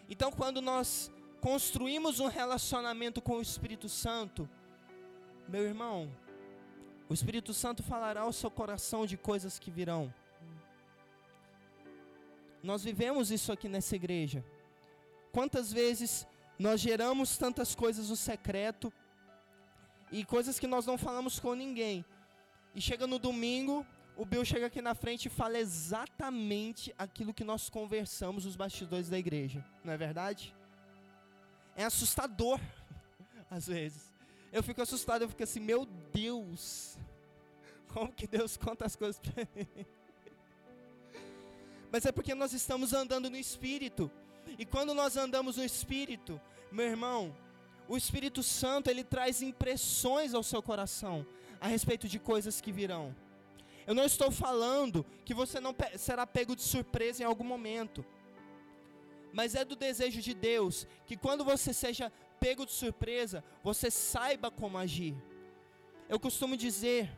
Então, 0.08 0.32
quando 0.32 0.62
nós 0.62 1.12
construímos 1.42 2.20
um 2.20 2.26
relacionamento 2.26 3.20
com 3.20 3.36
o 3.36 3.42
Espírito 3.42 3.86
Santo, 3.86 4.48
meu 5.46 5.64
irmão, 5.64 6.10
o 7.06 7.12
Espírito 7.12 7.52
Santo 7.52 7.82
falará 7.82 8.22
ao 8.22 8.32
seu 8.32 8.50
coração 8.50 9.04
de 9.04 9.18
coisas 9.18 9.58
que 9.58 9.70
virão. 9.70 10.10
Nós 12.62 12.82
vivemos 12.82 13.30
isso 13.30 13.52
aqui 13.52 13.68
nessa 13.68 13.94
igreja. 13.94 14.42
Quantas 15.36 15.70
vezes 15.70 16.26
nós 16.58 16.80
geramos 16.80 17.36
tantas 17.36 17.74
coisas 17.74 18.08
no 18.08 18.16
secreto 18.16 18.90
e 20.10 20.24
coisas 20.24 20.58
que 20.58 20.66
nós 20.66 20.86
não 20.86 20.96
falamos 20.96 21.38
com 21.38 21.52
ninguém, 21.52 22.06
e 22.74 22.80
chega 22.80 23.06
no 23.06 23.18
domingo, 23.18 23.86
o 24.16 24.24
Bill 24.24 24.46
chega 24.46 24.64
aqui 24.64 24.80
na 24.80 24.94
frente 24.94 25.26
e 25.26 25.28
fala 25.28 25.58
exatamente 25.58 26.94
aquilo 26.96 27.34
que 27.34 27.44
nós 27.44 27.68
conversamos 27.68 28.46
nos 28.46 28.56
bastidores 28.56 29.10
da 29.10 29.18
igreja. 29.18 29.62
Não 29.84 29.92
é 29.92 29.98
verdade? 29.98 30.56
É 31.76 31.84
assustador, 31.84 32.58
às 33.50 33.66
vezes. 33.66 34.10
Eu 34.50 34.62
fico 34.62 34.80
assustado, 34.80 35.20
eu 35.20 35.28
fico 35.28 35.42
assim, 35.42 35.60
meu 35.60 35.84
Deus, 36.14 36.96
como 37.92 38.10
que 38.10 38.26
Deus 38.26 38.56
conta 38.56 38.86
as 38.86 38.96
coisas 38.96 39.20
para 39.20 39.46
mim? 39.54 39.84
Mas 41.92 42.06
é 42.06 42.10
porque 42.10 42.34
nós 42.34 42.54
estamos 42.54 42.94
andando 42.94 43.28
no 43.28 43.36
Espírito. 43.36 44.10
E 44.58 44.64
quando 44.64 44.94
nós 44.94 45.16
andamos 45.16 45.56
no 45.56 45.64
Espírito, 45.64 46.40
meu 46.70 46.86
irmão, 46.86 47.36
o 47.88 47.96
Espírito 47.96 48.42
Santo, 48.42 48.90
ele 48.90 49.04
traz 49.04 49.42
impressões 49.42 50.34
ao 50.34 50.42
seu 50.42 50.62
coração 50.62 51.26
a 51.60 51.68
respeito 51.68 52.08
de 52.08 52.18
coisas 52.18 52.60
que 52.60 52.72
virão. 52.72 53.14
Eu 53.86 53.94
não 53.94 54.04
estou 54.04 54.30
falando 54.30 55.06
que 55.24 55.32
você 55.32 55.60
não 55.60 55.74
será 55.96 56.26
pego 56.26 56.56
de 56.56 56.62
surpresa 56.62 57.22
em 57.22 57.26
algum 57.26 57.44
momento. 57.44 58.04
Mas 59.32 59.54
é 59.54 59.64
do 59.64 59.76
desejo 59.76 60.20
de 60.20 60.34
Deus 60.34 60.86
que 61.06 61.16
quando 61.16 61.44
você 61.44 61.72
seja 61.72 62.10
pego 62.40 62.66
de 62.66 62.72
surpresa, 62.72 63.44
você 63.62 63.90
saiba 63.90 64.50
como 64.50 64.78
agir. 64.78 65.14
Eu 66.08 66.18
costumo 66.18 66.56
dizer, 66.56 67.10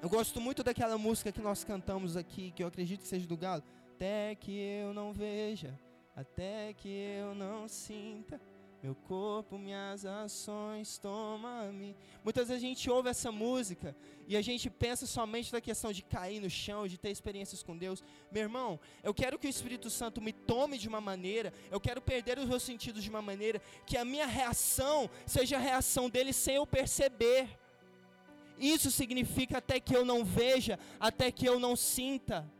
eu 0.00 0.08
gosto 0.08 0.40
muito 0.40 0.62
daquela 0.62 0.96
música 0.96 1.30
que 1.30 1.40
nós 1.40 1.64
cantamos 1.64 2.16
aqui, 2.16 2.52
que 2.52 2.62
eu 2.62 2.66
acredito 2.66 3.02
que 3.02 3.08
seja 3.08 3.26
do 3.26 3.36
Galo. 3.36 3.62
Até 3.94 4.34
que 4.34 4.52
eu 4.52 4.94
não 4.94 5.12
veja, 5.12 5.78
até 6.14 6.72
que 6.74 6.88
eu 6.88 7.34
não 7.34 7.68
sinta 7.68 8.40
meu 8.82 8.96
corpo, 8.96 9.56
minhas 9.56 10.04
ações, 10.04 10.98
toma-me. 10.98 11.94
Muitas 12.24 12.48
vezes 12.48 12.64
a 12.64 12.66
gente 12.66 12.90
ouve 12.90 13.08
essa 13.08 13.30
música 13.30 13.94
e 14.26 14.36
a 14.36 14.42
gente 14.42 14.68
pensa 14.68 15.06
somente 15.06 15.52
na 15.52 15.60
questão 15.60 15.92
de 15.92 16.02
cair 16.02 16.40
no 16.40 16.50
chão, 16.50 16.88
de 16.88 16.98
ter 16.98 17.10
experiências 17.10 17.62
com 17.62 17.78
Deus. 17.78 18.02
Meu 18.32 18.42
irmão, 18.42 18.80
eu 19.00 19.14
quero 19.14 19.38
que 19.38 19.46
o 19.46 19.48
Espírito 19.48 19.88
Santo 19.88 20.20
me 20.20 20.32
tome 20.32 20.78
de 20.78 20.88
uma 20.88 21.00
maneira, 21.00 21.54
eu 21.70 21.80
quero 21.80 22.02
perder 22.02 22.40
os 22.40 22.46
meus 22.46 22.64
sentidos 22.64 23.04
de 23.04 23.10
uma 23.10 23.22
maneira 23.22 23.62
que 23.86 23.96
a 23.96 24.04
minha 24.04 24.26
reação 24.26 25.08
seja 25.24 25.58
a 25.58 25.60
reação 25.60 26.10
dele 26.10 26.32
sem 26.32 26.56
eu 26.56 26.66
perceber. 26.66 27.56
Isso 28.58 28.90
significa 28.90 29.58
até 29.58 29.78
que 29.78 29.94
eu 29.94 30.04
não 30.04 30.24
veja, 30.24 30.76
até 30.98 31.30
que 31.30 31.46
eu 31.46 31.60
não 31.60 31.76
sinta. 31.76 32.50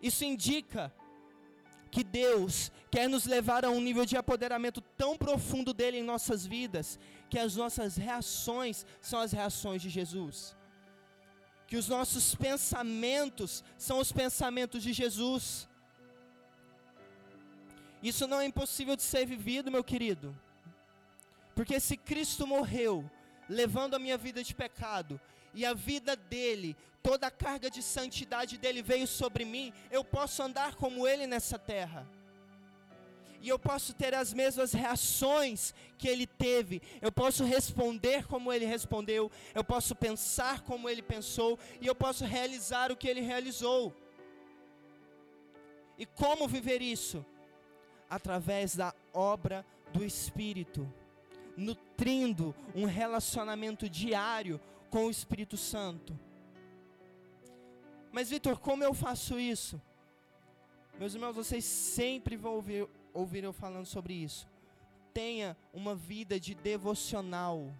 Isso 0.00 0.24
indica 0.24 0.92
que 1.90 2.02
Deus 2.02 2.72
quer 2.90 3.08
nos 3.08 3.24
levar 3.24 3.64
a 3.64 3.70
um 3.70 3.80
nível 3.80 4.04
de 4.04 4.16
apoderamento 4.16 4.80
tão 4.80 5.16
profundo 5.16 5.72
dele 5.72 5.98
em 5.98 6.02
nossas 6.02 6.44
vidas, 6.44 6.98
que 7.30 7.38
as 7.38 7.54
nossas 7.54 7.96
reações 7.96 8.84
são 9.00 9.20
as 9.20 9.32
reações 9.32 9.80
de 9.80 9.88
Jesus. 9.88 10.56
Que 11.68 11.76
os 11.76 11.88
nossos 11.88 12.34
pensamentos 12.34 13.62
são 13.78 14.00
os 14.00 14.10
pensamentos 14.10 14.82
de 14.82 14.92
Jesus. 14.92 15.68
Isso 18.02 18.26
não 18.26 18.40
é 18.40 18.44
impossível 18.44 18.96
de 18.96 19.02
ser 19.02 19.24
vivido, 19.24 19.70
meu 19.70 19.84
querido. 19.84 20.36
Porque 21.54 21.78
se 21.78 21.96
Cristo 21.96 22.46
morreu, 22.46 23.08
levando 23.48 23.94
a 23.94 23.98
minha 23.98 24.18
vida 24.18 24.42
de 24.42 24.54
pecado, 24.54 25.20
e 25.54 25.64
a 25.64 25.72
vida 25.72 26.16
dele, 26.16 26.76
toda 27.02 27.26
a 27.26 27.30
carga 27.30 27.70
de 27.70 27.82
santidade 27.82 28.58
dele 28.58 28.82
veio 28.82 29.06
sobre 29.06 29.44
mim, 29.44 29.72
eu 29.90 30.04
posso 30.04 30.42
andar 30.42 30.74
como 30.74 31.06
ele 31.06 31.26
nessa 31.26 31.58
terra. 31.58 32.06
E 33.40 33.48
eu 33.48 33.58
posso 33.58 33.92
ter 33.92 34.14
as 34.14 34.32
mesmas 34.32 34.72
reações 34.72 35.74
que 35.98 36.08
ele 36.08 36.26
teve, 36.26 36.80
eu 37.02 37.12
posso 37.12 37.44
responder 37.44 38.26
como 38.26 38.50
ele 38.50 38.64
respondeu, 38.64 39.30
eu 39.54 39.62
posso 39.62 39.94
pensar 39.94 40.62
como 40.62 40.88
ele 40.88 41.02
pensou, 41.02 41.58
e 41.80 41.86
eu 41.86 41.94
posso 41.94 42.24
realizar 42.24 42.90
o 42.90 42.96
que 42.96 43.06
ele 43.06 43.20
realizou. 43.20 43.94
E 45.98 46.06
como 46.06 46.48
viver 46.48 46.80
isso? 46.80 47.24
Através 48.08 48.74
da 48.74 48.94
obra 49.12 49.64
do 49.92 50.04
Espírito 50.04 50.90
nutrindo 51.56 52.54
um 52.74 52.84
relacionamento 52.84 53.88
diário 53.88 54.60
com 54.94 55.06
o 55.06 55.10
Espírito 55.10 55.56
Santo. 55.56 56.16
Mas, 58.12 58.30
Vitor, 58.30 58.60
como 58.60 58.84
eu 58.84 58.94
faço 58.94 59.40
isso? 59.40 59.82
Meus 61.00 61.14
irmãos, 61.14 61.34
vocês 61.34 61.64
sempre 61.64 62.36
vão 62.36 62.52
ouvir, 62.54 62.88
ouvir 63.12 63.42
eu 63.42 63.52
falando 63.52 63.86
sobre 63.86 64.14
isso. 64.14 64.46
Tenha 65.12 65.56
uma 65.72 65.96
vida 65.96 66.38
de 66.38 66.54
devocional 66.54 67.74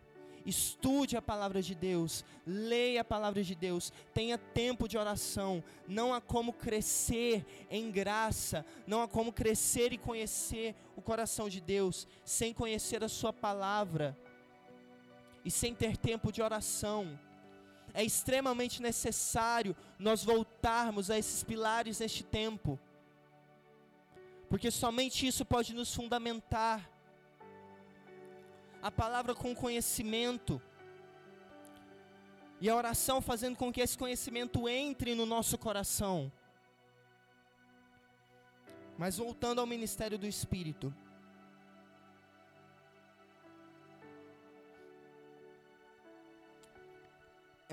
estude 0.47 1.17
a 1.17 1.23
palavra 1.23 1.63
de 1.63 1.75
Deus, 1.75 2.23
leia 2.47 3.01
a 3.01 3.05
palavra 3.05 3.43
de 3.43 3.55
Deus, 3.55 3.91
tenha 4.13 4.37
tempo 4.37 4.87
de 4.87 4.99
oração. 4.99 5.65
Não 5.89 6.13
há 6.13 6.21
como 6.21 6.53
crescer 6.53 7.47
em 7.71 7.91
graça, 7.91 8.63
não 8.87 9.01
há 9.01 9.09
como 9.09 9.33
crescer 9.33 9.91
e 9.95 9.97
conhecer 9.97 10.75
o 10.95 11.01
coração 11.01 11.49
de 11.49 11.63
Deus 11.63 12.07
sem 12.25 12.53
conhecer 12.53 13.03
a 13.03 13.09
Sua 13.09 13.33
palavra 13.33 14.15
e 15.45 15.51
sem 15.51 15.75
ter 15.75 15.97
tempo 15.97 16.33
de 16.33 16.43
oração. 16.43 17.19
É 17.93 18.03
extremamente 18.03 18.83
necessário 18.83 19.77
nós 19.99 20.25
voltarmos 20.25 21.11
a 21.11 21.19
esses 21.19 21.45
pilares 21.45 22.01
neste 22.01 22.25
tempo, 22.25 22.79
porque 24.49 24.71
somente 24.71 25.27
isso 25.27 25.45
pode 25.45 25.75
nos 25.75 25.95
fundamentar 25.95 26.91
a 28.83 28.91
palavra 28.91 29.35
com 29.35 29.55
conhecimento. 29.55 30.61
E 32.61 32.69
a 32.69 32.77
oração 32.77 33.21
fazendo 33.21 33.57
com 33.57 33.73
que 33.73 33.81
esse 33.81 33.97
conhecimento 33.97 34.69
entre 34.69 35.15
no 35.15 35.27
nosso 35.27 35.57
coração. 35.57 36.31
Mas 38.97 39.17
voltando 39.17 39.61
ao 39.61 39.67
ministério 39.67 40.19
do 40.19 40.27
Espírito. 40.27 40.95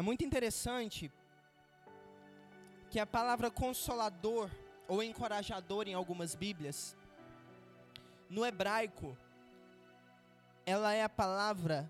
É 0.01 0.03
muito 0.03 0.25
interessante 0.25 1.11
que 2.89 2.99
a 2.99 3.05
palavra 3.05 3.51
consolador 3.51 4.49
ou 4.87 5.03
encorajador 5.03 5.87
em 5.87 5.93
algumas 5.93 6.33
Bíblias, 6.33 6.97
no 8.27 8.43
hebraico, 8.43 9.15
ela 10.65 10.91
é 10.91 11.03
a 11.03 11.07
palavra 11.07 11.87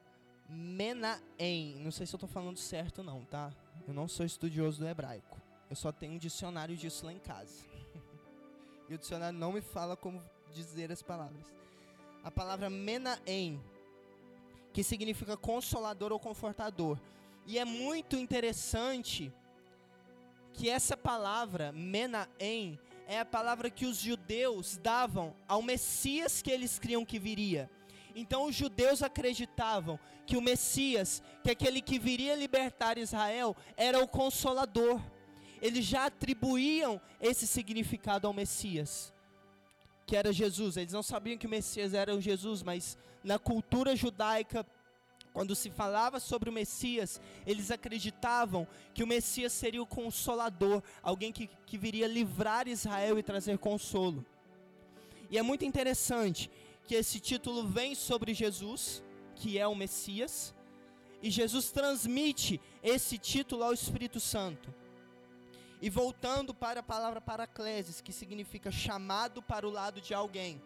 menaem. 0.50 1.78
Não 1.78 1.90
sei 1.90 2.06
se 2.06 2.14
eu 2.14 2.18
estou 2.18 2.28
falando 2.28 2.58
certo 2.58 3.02
não, 3.02 3.24
tá? 3.24 3.50
Eu 3.88 3.94
não 3.94 4.10
sou 4.10 4.26
estudioso 4.26 4.80
do 4.80 4.90
hebraico. 4.90 5.40
Eu 5.70 5.78
só 5.78 5.90
tenho 5.90 6.16
um 6.16 6.18
dicionário 6.18 6.76
disso 6.76 7.06
lá 7.06 7.14
em 7.14 7.20
casa. 7.20 7.64
e 8.90 8.94
o 8.94 8.98
dicionário 8.98 9.40
não 9.40 9.54
me 9.54 9.62
fala 9.62 9.96
como 9.96 10.22
dizer 10.54 10.92
as 10.92 11.02
palavras. 11.02 11.48
A 12.26 12.30
palavra 12.30 12.70
menaem, 12.70 13.64
que 14.74 14.84
significa 14.84 15.38
consolador 15.38 16.12
ou 16.12 16.20
confortador. 16.20 17.00
E 17.46 17.58
é 17.58 17.66
muito 17.66 18.16
interessante 18.16 19.32
que 20.54 20.70
essa 20.70 20.96
palavra 20.96 21.72
menaem 21.72 22.80
é 23.08 23.20
a 23.20 23.26
palavra 23.26 23.70
que 23.70 23.86
os 23.86 23.98
judeus 23.98 24.78
davam 24.78 25.36
ao 25.48 25.62
Messias 25.62 26.42
que 26.42 26.52
eles 26.52 26.80
criam 26.80 27.04
que 27.04 27.20
viria. 27.20 27.70
Então 28.16 28.46
os 28.46 28.56
judeus 28.56 29.02
acreditavam 29.02 30.00
que 30.26 30.38
o 30.38 30.42
Messias, 30.42 31.22
que 31.44 31.52
aquele 31.52 31.82
que 31.82 32.00
viria 32.00 32.36
libertar 32.36 32.98
Israel, 32.98 33.56
era 33.76 34.02
o 34.02 34.08
consolador. 34.08 35.02
Eles 35.62 35.86
já 35.86 36.06
atribuíam 36.06 37.02
esse 37.20 37.46
significado 37.46 38.28
ao 38.28 38.34
Messias, 38.34 39.14
que 40.06 40.16
era 40.16 40.34
Jesus. 40.34 40.78
Eles 40.78 40.94
não 40.94 41.04
sabiam 41.04 41.38
que 41.38 41.48
o 41.48 41.50
Messias 41.50 41.94
era 41.94 42.16
o 42.16 42.22
Jesus, 42.22 42.64
mas 42.64 42.98
na 43.24 43.38
cultura 43.38 43.96
judaica, 43.96 44.66
quando 45.34 45.56
se 45.56 45.70
falava 45.70 46.20
sobre 46.20 46.50
o 46.50 46.54
Messias, 46.54 47.22
eles 47.46 47.72
acreditavam 47.72 48.68
que 48.94 49.04
o 49.04 49.08
Messias 49.08 49.54
seria 49.54 49.82
o 49.82 49.88
consolador, 49.88 50.84
alguém 51.02 51.32
que, 51.32 51.50
que 51.66 51.78
viria 51.78 52.08
livrar 52.08 52.68
Israel 52.68 53.18
e 53.18 53.24
trazer 53.24 53.58
consolo. 53.58 54.26
E 55.30 55.38
é 55.38 55.42
muito 55.42 55.64
interessante 55.64 56.52
que 56.86 56.96
esse 56.96 57.20
título 57.20 57.66
vem 57.66 57.96
sobre 57.96 58.34
Jesus, 58.34 59.02
que 59.36 59.58
é 59.58 59.66
o 59.66 59.76
Messias, 59.76 60.54
e 61.22 61.30
Jesus 61.30 61.72
transmite 61.72 62.60
esse 62.84 63.18
título 63.18 63.64
ao 63.64 63.74
Espírito 63.74 64.20
Santo. 64.20 64.74
E 65.82 65.90
voltando 65.90 66.54
para 66.54 66.82
a 66.82 66.84
palavra 66.84 67.22
paracleses, 67.22 68.02
que 68.02 68.12
significa 68.12 68.70
chamado 68.70 69.42
para 69.42 69.68
o 69.68 69.72
lado 69.72 70.02
de 70.02 70.14
alguém. 70.14 70.62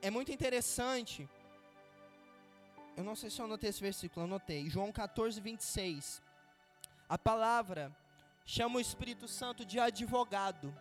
É 0.00 0.10
muito 0.10 0.32
interessante. 0.32 1.28
Eu 2.96 3.04
não 3.04 3.16
sei 3.16 3.30
se 3.30 3.40
eu 3.40 3.44
anotei 3.44 3.70
esse 3.70 3.80
versículo, 3.80 4.26
anotei. 4.26 4.68
João 4.68 4.92
14, 4.92 5.40
26. 5.40 6.22
A 7.08 7.18
palavra 7.18 7.94
chama 8.44 8.76
o 8.76 8.80
Espírito 8.80 9.26
Santo 9.26 9.64
de 9.64 9.78
advogado. 9.78 10.74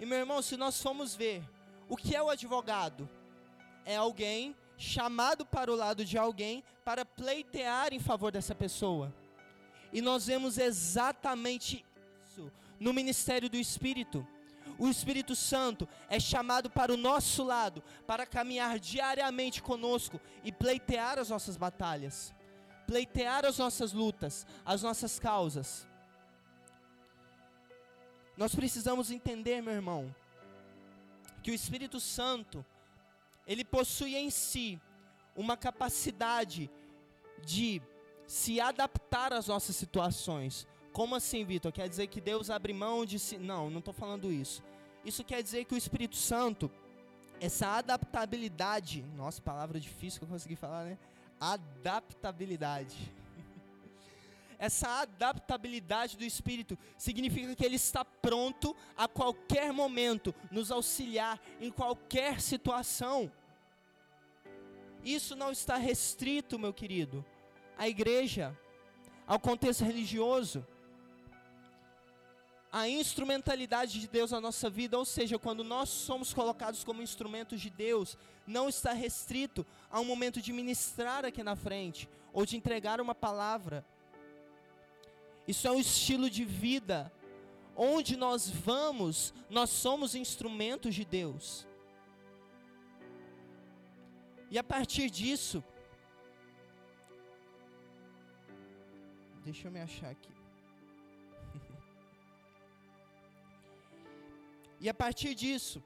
E 0.00 0.06
meu 0.06 0.18
irmão, 0.18 0.40
se 0.42 0.56
nós 0.56 0.80
formos 0.80 1.14
ver 1.14 1.42
o 1.88 1.96
que 1.96 2.14
é 2.16 2.22
o 2.22 2.30
advogado? 2.30 3.08
É 3.84 3.96
alguém 3.96 4.56
chamado 4.76 5.44
para 5.44 5.70
o 5.70 5.76
lado 5.76 6.04
de 6.04 6.18
alguém 6.18 6.64
para 6.84 7.04
pleitear 7.04 7.92
em 7.92 8.00
favor 8.00 8.32
dessa 8.32 8.54
pessoa. 8.54 9.14
E 9.92 10.00
nós 10.00 10.26
vemos 10.26 10.58
exatamente 10.58 11.84
isso 12.26 12.50
no 12.80 12.92
ministério 12.92 13.48
do 13.48 13.56
Espírito. 13.56 14.26
O 14.78 14.88
Espírito 14.88 15.36
Santo 15.36 15.88
é 16.08 16.18
chamado 16.18 16.68
para 16.68 16.92
o 16.92 16.96
nosso 16.96 17.44
lado, 17.44 17.82
para 18.06 18.26
caminhar 18.26 18.78
diariamente 18.78 19.62
conosco 19.62 20.20
e 20.42 20.50
pleitear 20.50 21.18
as 21.18 21.28
nossas 21.28 21.56
batalhas, 21.56 22.34
pleitear 22.86 23.44
as 23.44 23.58
nossas 23.58 23.92
lutas, 23.92 24.46
as 24.64 24.82
nossas 24.82 25.18
causas. 25.18 25.86
Nós 28.36 28.54
precisamos 28.54 29.10
entender, 29.10 29.62
meu 29.62 29.74
irmão, 29.74 30.14
que 31.42 31.50
o 31.50 31.54
Espírito 31.54 32.00
Santo 32.00 32.64
ele 33.46 33.64
possui 33.64 34.16
em 34.16 34.30
si 34.30 34.80
uma 35.36 35.56
capacidade 35.56 36.70
de 37.44 37.80
se 38.26 38.60
adaptar 38.60 39.32
às 39.32 39.48
nossas 39.48 39.76
situações. 39.76 40.66
Como 40.94 41.16
assim, 41.16 41.44
Vitor? 41.44 41.72
Quer 41.72 41.88
dizer 41.88 42.06
que 42.06 42.20
Deus 42.20 42.50
abre 42.50 42.72
mão 42.72 43.04
de 43.04 43.18
si? 43.18 43.36
Não, 43.36 43.68
não 43.68 43.80
estou 43.80 43.92
falando 43.92 44.30
isso. 44.30 44.62
Isso 45.04 45.24
quer 45.24 45.42
dizer 45.42 45.64
que 45.64 45.74
o 45.74 45.76
Espírito 45.76 46.14
Santo, 46.14 46.70
essa 47.40 47.66
adaptabilidade, 47.66 49.04
nossa, 49.16 49.42
palavra 49.42 49.80
difícil 49.80 50.20
que 50.20 50.24
eu 50.24 50.28
consegui 50.28 50.54
falar, 50.54 50.84
né? 50.84 50.96
Adaptabilidade 51.40 53.12
essa 54.56 55.00
adaptabilidade 55.00 56.16
do 56.16 56.24
Espírito 56.24 56.78
significa 56.96 57.56
que 57.56 57.64
Ele 57.64 57.74
está 57.74 58.04
pronto 58.04 58.76
a 58.96 59.08
qualquer 59.08 59.72
momento 59.72 60.32
nos 60.48 60.70
auxiliar 60.70 61.40
em 61.60 61.72
qualquer 61.72 62.40
situação. 62.40 63.32
Isso 65.04 65.34
não 65.34 65.50
está 65.50 65.76
restrito, 65.76 66.56
meu 66.56 66.72
querido, 66.72 67.24
à 67.76 67.88
igreja, 67.88 68.56
ao 69.26 69.40
contexto 69.40 69.84
religioso. 69.84 70.64
A 72.76 72.88
instrumentalidade 72.88 74.00
de 74.00 74.08
Deus 74.08 74.32
na 74.32 74.40
nossa 74.40 74.68
vida, 74.68 74.98
ou 74.98 75.04
seja, 75.04 75.38
quando 75.38 75.62
nós 75.62 75.88
somos 75.88 76.34
colocados 76.34 76.82
como 76.82 77.00
instrumentos 77.00 77.60
de 77.60 77.70
Deus, 77.70 78.18
não 78.44 78.68
está 78.68 78.92
restrito 78.92 79.64
a 79.88 80.00
um 80.00 80.04
momento 80.04 80.42
de 80.42 80.52
ministrar 80.52 81.24
aqui 81.24 81.40
na 81.44 81.54
frente, 81.54 82.08
ou 82.32 82.44
de 82.44 82.56
entregar 82.56 83.00
uma 83.00 83.14
palavra, 83.14 83.86
isso 85.46 85.68
é 85.68 85.70
um 85.70 85.78
estilo 85.78 86.28
de 86.28 86.44
vida. 86.44 87.12
Onde 87.76 88.16
nós 88.16 88.50
vamos, 88.50 89.32
nós 89.48 89.70
somos 89.70 90.16
instrumentos 90.16 90.96
de 90.96 91.04
Deus. 91.04 91.64
E 94.50 94.58
a 94.58 94.64
partir 94.64 95.10
disso, 95.10 95.62
deixa 99.44 99.68
eu 99.68 99.70
me 99.70 99.80
achar 99.80 100.10
aqui. 100.10 100.33
E 104.80 104.88
a 104.88 104.94
partir 104.94 105.34
disso, 105.34 105.82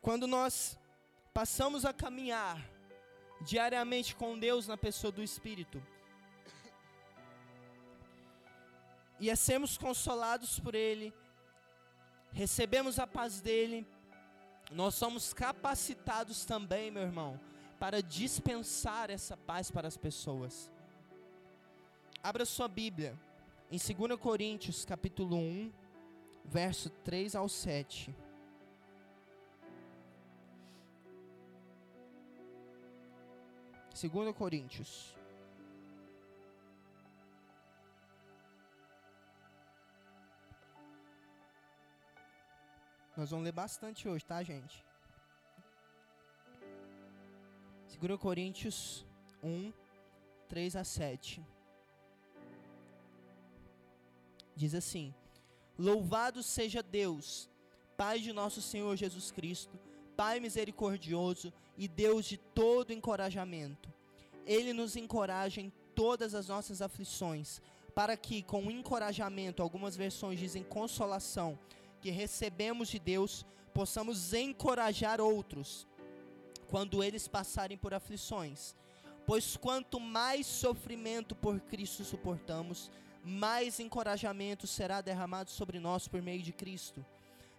quando 0.00 0.26
nós 0.26 0.78
passamos 1.34 1.84
a 1.84 1.92
caminhar 1.92 2.64
diariamente 3.40 4.14
com 4.14 4.38
Deus 4.38 4.66
na 4.66 4.76
pessoa 4.76 5.12
do 5.12 5.22
Espírito. 5.22 5.82
E 9.18 9.30
é 9.30 9.36
sermos 9.36 9.78
consolados 9.78 10.60
por 10.60 10.74
Ele, 10.74 11.12
recebemos 12.32 12.98
a 12.98 13.06
paz 13.06 13.40
dEle, 13.40 13.86
nós 14.70 14.94
somos 14.94 15.32
capacitados 15.32 16.44
também, 16.44 16.90
meu 16.90 17.02
irmão, 17.02 17.40
para 17.78 18.02
dispensar 18.02 19.10
essa 19.10 19.36
paz 19.36 19.70
para 19.70 19.88
as 19.88 19.96
pessoas. 19.96 20.70
Abra 22.22 22.44
sua 22.44 22.68
Bíblia 22.68 23.18
em 23.70 23.78
2 23.78 24.18
Coríntios, 24.20 24.84
capítulo 24.84 25.36
1, 25.36 25.72
verso 26.46 26.90
3 26.90 27.34
ao 27.34 27.48
7. 27.48 28.14
Segunda 33.94 34.32
Coríntios. 34.32 35.16
Nós 43.16 43.30
vamos 43.30 43.44
ler 43.44 43.52
bastante 43.52 44.06
hoje, 44.06 44.24
tá, 44.26 44.42
gente? 44.42 44.84
2 47.98 48.20
Coríntios 48.20 49.06
1, 49.42 49.72
3 50.48 50.76
a 50.76 50.84
7. 50.84 51.42
Diz 54.54 54.74
assim: 54.74 55.14
Louvado 55.78 56.42
seja 56.42 56.82
Deus, 56.82 57.48
Pai 57.96 58.18
de 58.18 58.32
nosso 58.32 58.62
Senhor 58.62 58.96
Jesus 58.96 59.30
Cristo, 59.30 59.78
Pai 60.16 60.40
misericordioso 60.40 61.52
e 61.76 61.86
Deus 61.86 62.24
de 62.24 62.36
todo 62.36 62.92
encorajamento. 62.92 63.92
Ele 64.46 64.72
nos 64.72 64.96
encoraja 64.96 65.60
em 65.60 65.72
todas 65.94 66.34
as 66.34 66.48
nossas 66.48 66.80
aflições, 66.80 67.60
para 67.94 68.16
que, 68.16 68.42
com 68.42 68.70
encorajamento, 68.70 69.62
algumas 69.62 69.96
versões 69.96 70.38
dizem 70.38 70.62
consolação, 70.62 71.58
que 72.00 72.10
recebemos 72.10 72.88
de 72.88 72.98
Deus, 72.98 73.44
possamos 73.74 74.32
encorajar 74.32 75.20
outros 75.20 75.86
quando 76.68 77.02
eles 77.02 77.28
passarem 77.28 77.76
por 77.76 77.92
aflições. 77.92 78.74
Pois 79.26 79.56
quanto 79.56 79.98
mais 79.98 80.46
sofrimento 80.46 81.34
por 81.34 81.60
Cristo 81.60 82.04
suportamos, 82.04 82.90
mais 83.26 83.80
encorajamento 83.80 84.66
será 84.66 85.00
derramado 85.00 85.50
sobre 85.50 85.80
nós 85.80 86.06
por 86.06 86.22
meio 86.22 86.42
de 86.42 86.52
Cristo. 86.52 87.04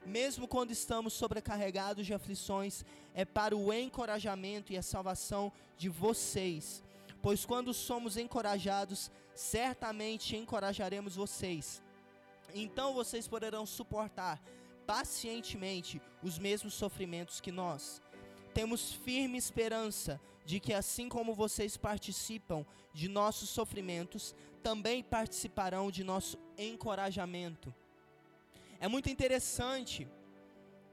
Mesmo 0.06 0.48
quando 0.48 0.72
estamos 0.72 1.14
sobrecarregados 1.14 2.06
de 2.06 2.14
aflições, 2.14 2.86
é 3.14 3.26
para 3.26 3.56
o 3.56 3.74
encorajamento 3.74 4.72
e 4.72 4.78
a 4.78 4.82
salvação 4.82 5.52
de 5.78 5.90
vocês. 5.90 6.82
Pois 7.22 7.46
quando 7.46 7.74
somos 7.74 8.16
encorajados, 8.16 9.12
certamente 9.36 10.38
encorajaremos 10.38 11.16
vocês 11.16 11.82
então 12.54 12.94
vocês 12.94 13.28
poderão 13.28 13.66
suportar 13.66 14.42
pacientemente 14.86 16.02
os 16.24 16.38
mesmos 16.38 16.74
sofrimentos 16.74 17.42
que 17.42 17.52
nós. 17.52 18.02
Temos 18.54 18.94
firme 18.94 19.38
esperança 19.38 20.20
de 20.46 20.60
que, 20.60 20.74
assim 20.74 21.10
como 21.10 21.36
vocês 21.36 21.76
participam 21.76 22.66
de 22.94 23.10
nossos 23.10 23.50
sofrimentos, 23.50 24.34
também 24.68 25.02
participarão 25.02 25.90
de 25.90 26.04
nosso 26.04 26.38
encorajamento. 26.58 27.74
É 28.82 28.88
muito 28.90 29.10
interessante 29.10 30.06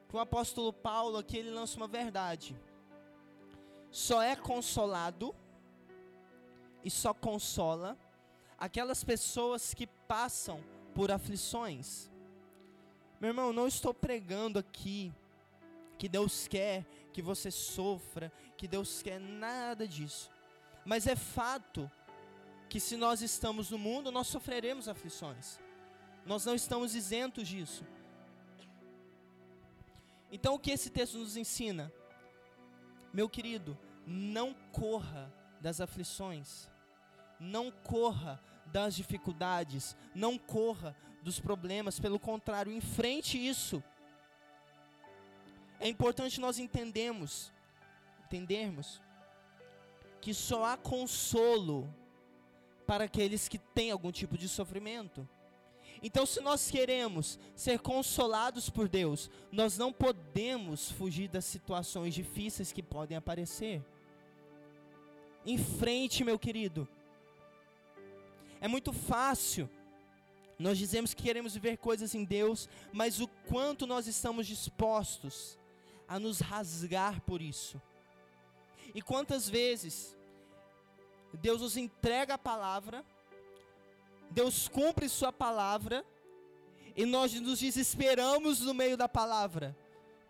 que 0.09 0.15
o 0.15 0.21
apóstolo 0.21 0.73
Paulo 0.73 1.19
aqui 1.19 1.39
ele 1.39 1.51
lança 1.51 1.77
uma 1.77 1.89
verdade. 1.89 2.57
Só 3.91 4.23
é 4.23 4.37
consolado 4.37 5.35
e 6.85 6.89
só 6.89 7.13
consola 7.13 7.99
aquelas 8.57 9.03
pessoas 9.03 9.75
que 9.75 9.89
passam 9.89 10.63
por 10.95 11.11
aflições. 11.11 12.09
Meu 13.21 13.31
irmão, 13.31 13.53
não 13.53 13.67
estou 13.67 13.93
pregando 13.93 14.57
aqui 14.57 15.13
que 15.99 16.09
Deus 16.09 16.47
quer 16.47 16.87
que 17.13 17.21
você 17.21 17.51
sofra, 17.51 18.33
que 18.57 18.69
Deus 18.69 19.03
quer 19.03 19.19
nada 19.19 19.89
disso. 19.89 20.31
Mas 20.85 21.09
é 21.09 21.17
fato 21.17 21.91
que 22.75 22.81
se 22.81 22.97
nós 22.97 23.23
estamos 23.23 23.71
no 23.71 23.79
mundo, 23.79 24.11
nós 24.11 24.27
sofreremos 24.27 24.89
aflições. 24.89 25.61
Nós 26.27 26.45
não 26.45 26.57
estamos 26.57 26.97
isentos 26.97 27.47
disso. 27.47 27.87
Então 30.33 30.57
o 30.57 30.59
que 30.59 30.73
esse 30.73 30.91
texto 30.91 31.17
nos 31.19 31.37
ensina? 31.37 31.93
Meu 33.13 33.29
querido, 33.29 33.79
não 34.05 34.53
corra 34.73 35.33
das 35.61 35.81
aflições. 35.81 36.69
Não 37.39 37.71
corra 37.71 38.43
das 38.67 38.97
dificuldades, 38.97 39.97
não 40.13 40.37
corra 40.37 40.97
dos 41.23 41.39
problemas, 41.39 42.01
pelo 42.01 42.19
contrário, 42.19 42.73
enfrente 42.73 43.39
isso. 43.39 43.81
É 45.79 45.87
importante 45.87 46.41
nós 46.41 46.59
entendermos, 46.59 47.53
entendermos 48.25 49.01
que 50.21 50.35
só 50.35 50.65
há 50.65 50.77
consolo 50.77 51.89
para 52.87 53.05
aqueles 53.05 53.49
que 53.49 53.59
têm 53.59 53.91
algum 53.91 54.13
tipo 54.13 54.37
de 54.37 54.49
sofrimento. 54.49 55.29
Então, 56.03 56.27
se 56.27 56.41
nós 56.41 56.71
queremos 56.71 57.39
ser 57.55 57.79
consolados 57.79 58.69
por 58.69 58.89
Deus, 58.89 59.31
nós 59.51 59.79
não 59.79 59.93
podemos 59.93 60.91
fugir 60.91 61.29
das 61.29 61.45
situações 61.45 62.15
difíceis 62.15 62.73
que 62.73 62.83
podem 62.83 63.17
aparecer. 63.17 63.83
Enfrente, 65.47 66.25
meu 66.25 66.39
querido. 66.39 66.87
É 68.61 68.69
muito 68.69 68.93
fácil. 68.93 69.69
Nós 70.59 70.79
dizemos 70.79 71.15
que 71.15 71.23
queremos 71.23 71.55
viver 71.55 71.77
coisas 71.79 72.15
em 72.15 72.25
Deus, 72.25 72.69
mas 72.93 73.21
o 73.21 73.29
quanto 73.49 73.87
nós 73.87 74.07
estamos 74.07 74.47
dispostos 74.47 75.59
a 76.07 76.19
nos 76.19 76.41
rasgar 76.41 77.21
por 77.23 77.41
isso. 77.43 77.81
E 78.95 79.03
quantas 79.03 79.49
vezes 79.49 80.17
Deus 81.37 81.61
nos 81.61 81.77
entrega 81.77 82.35
a 82.35 82.39
palavra, 82.39 83.05
Deus 84.31 84.69
cumpre 84.69 85.09
Sua 85.09 85.33
palavra, 85.33 86.05
e 86.97 87.05
nós 87.05 87.35
nos 87.41 87.59
desesperamos 87.59 88.61
no 88.61 88.73
meio 88.73 88.97
da 88.97 89.09
palavra. 89.09 89.77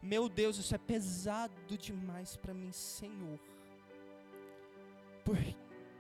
Meu 0.01 0.29
Deus, 0.29 0.59
isso 0.59 0.75
é 0.75 0.79
pesado 0.79 1.79
demais 1.79 2.37
para 2.37 2.55
mim, 2.55 2.73
Senhor. 2.73 3.39
Por 5.25 5.39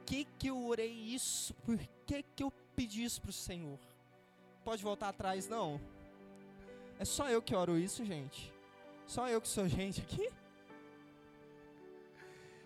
que, 0.04 0.26
que 0.38 0.48
eu 0.48 0.66
orei 0.66 0.90
isso? 0.90 1.54
Por 1.64 1.78
que, 2.06 2.22
que 2.22 2.42
eu 2.42 2.52
pedi 2.76 3.04
isso 3.04 3.20
para 3.20 3.30
o 3.30 3.32
Senhor? 3.32 3.78
Pode 4.64 4.82
voltar 4.82 5.08
atrás, 5.08 5.48
não. 5.48 5.80
É 6.98 7.04
só 7.04 7.28
eu 7.28 7.42
que 7.42 7.54
oro 7.54 7.78
isso, 7.78 8.04
gente. 8.04 8.52
Só 9.06 9.28
eu 9.28 9.40
que 9.40 9.48
sou 9.48 9.68
gente 9.68 10.00
aqui. 10.00 10.30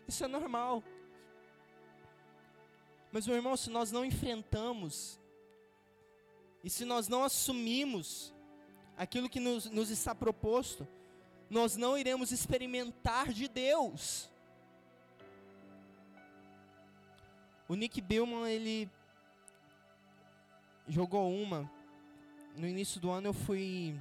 Isso 0.06 0.24
é 0.24 0.28
normal. 0.28 0.82
Mas, 3.10 3.26
meu 3.26 3.36
irmão, 3.36 3.56
se 3.56 3.70
nós 3.70 3.90
não 3.90 4.04
enfrentamos, 4.04 5.18
e 6.62 6.68
se 6.68 6.84
nós 6.84 7.08
não 7.08 7.24
assumimos 7.24 8.34
aquilo 8.96 9.28
que 9.28 9.40
nos, 9.40 9.66
nos 9.70 9.90
está 9.90 10.14
proposto, 10.14 10.86
nós 11.48 11.76
não 11.76 11.96
iremos 11.96 12.32
experimentar 12.32 13.32
de 13.32 13.48
Deus. 13.48 14.30
O 17.68 17.74
Nick 17.74 18.00
Billman, 18.00 18.50
ele 18.50 18.90
jogou 20.86 21.32
uma. 21.32 21.70
No 22.56 22.66
início 22.66 23.00
do 23.00 23.10
ano 23.10 23.28
eu 23.28 23.32
fui 23.34 23.98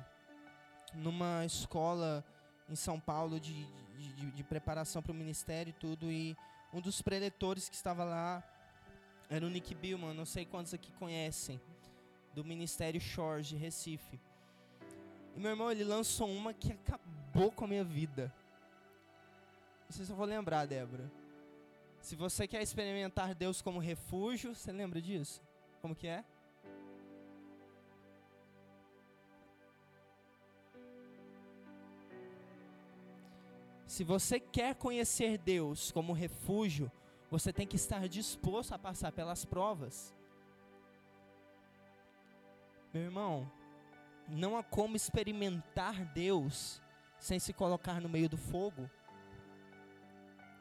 numa 0.93 1.45
escola 1.45 2.25
em 2.69 2.75
São 2.75 2.99
Paulo 2.99 3.39
de, 3.39 3.65
de, 3.97 4.31
de 4.31 4.43
preparação 4.43 5.01
para 5.01 5.11
o 5.11 5.15
ministério 5.15 5.69
e 5.69 5.73
tudo. 5.73 6.11
E 6.11 6.35
um 6.73 6.81
dos 6.81 7.01
preletores 7.01 7.69
que 7.69 7.75
estava 7.75 8.03
lá 8.03 8.43
era 9.29 9.45
o 9.45 9.49
Nick 9.49 9.75
Billman. 9.75 10.13
Não 10.13 10.25
sei 10.25 10.45
quantos 10.45 10.73
aqui 10.73 10.91
conhecem. 10.93 11.59
Do 12.33 12.43
Ministério 12.43 13.01
Shores 13.01 13.47
de 13.47 13.55
Recife. 13.55 14.19
E 15.35 15.39
meu 15.39 15.51
irmão, 15.51 15.71
ele 15.71 15.83
lançou 15.83 16.29
uma 16.29 16.53
que 16.53 16.71
acabou 16.71 17.51
com 17.51 17.65
a 17.65 17.67
minha 17.67 17.83
vida. 17.83 18.33
Não 19.85 19.91
sei 19.91 20.05
se 20.05 20.11
eu 20.11 20.15
vou 20.15 20.25
lembrar, 20.25 20.65
Débora. 20.65 21.11
Se 22.01 22.15
você 22.15 22.47
quer 22.47 22.61
experimentar 22.61 23.33
Deus 23.33 23.61
como 23.61 23.79
refúgio, 23.79 24.53
você 24.55 24.71
lembra 24.71 25.01
disso? 25.01 25.41
Como 25.81 25.95
que 25.95 26.07
é? 26.07 26.23
Se 33.85 34.03
você 34.03 34.39
quer 34.39 34.75
conhecer 34.75 35.37
Deus 35.37 35.91
como 35.91 36.13
refúgio, 36.13 36.91
você 37.29 37.51
tem 37.51 37.67
que 37.67 37.75
estar 37.75 38.07
disposto 38.07 38.73
a 38.73 38.79
passar 38.79 39.11
pelas 39.11 39.43
provas. 39.43 40.15
Meu 42.93 43.03
irmão, 43.03 43.51
não 44.27 44.57
há 44.57 44.63
como 44.63 44.95
experimentar 44.95 46.05
Deus 46.13 46.81
sem 47.19 47.39
se 47.39 47.53
colocar 47.53 48.01
no 48.01 48.09
meio 48.09 48.29
do 48.29 48.37
fogo. 48.37 48.89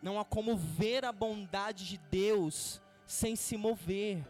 Não 0.02 0.18
há 0.18 0.24
como 0.24 0.57
ver 0.57 1.05
a 1.05 1.12
bondade 1.12 1.87
de 1.87 1.98
Deus 1.98 2.81
sem 3.07 3.37
se 3.37 3.57
mover. 3.57 4.24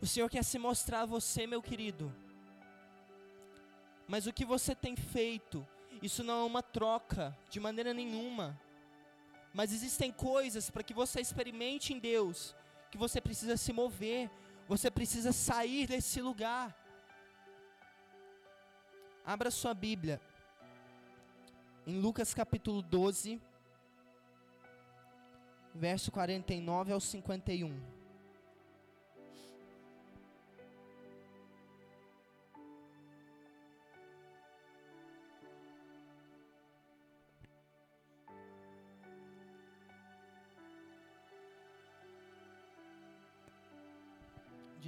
O 0.00 0.06
Senhor 0.06 0.28
quer 0.28 0.44
se 0.44 0.58
mostrar 0.58 1.02
a 1.02 1.06
você, 1.06 1.46
meu 1.46 1.62
querido. 1.62 2.14
Mas 4.06 4.26
o 4.26 4.32
que 4.32 4.44
você 4.44 4.74
tem 4.74 4.94
feito, 4.94 5.66
isso 6.02 6.22
não 6.22 6.42
é 6.42 6.44
uma 6.44 6.62
troca, 6.62 7.36
de 7.50 7.58
maneira 7.60 7.92
nenhuma. 7.94 8.58
Mas 9.52 9.72
existem 9.72 10.12
coisas 10.12 10.70
para 10.70 10.82
que 10.82 10.92
você 10.92 11.20
experimente 11.20 11.92
em 11.94 11.98
Deus, 11.98 12.54
que 12.90 12.98
você 12.98 13.20
precisa 13.20 13.56
se 13.56 13.72
mover, 13.72 14.30
você 14.68 14.90
precisa 14.90 15.32
sair 15.32 15.86
desse 15.86 16.20
lugar. 16.20 16.76
Abra 19.24 19.50
sua 19.50 19.74
Bíblia. 19.74 20.20
Em 21.86 21.98
Lucas 22.00 22.34
capítulo 22.34 22.82
12, 22.82 23.40
verso 25.74 26.10
49 26.10 26.92
ao 26.92 27.00
51. 27.00 27.95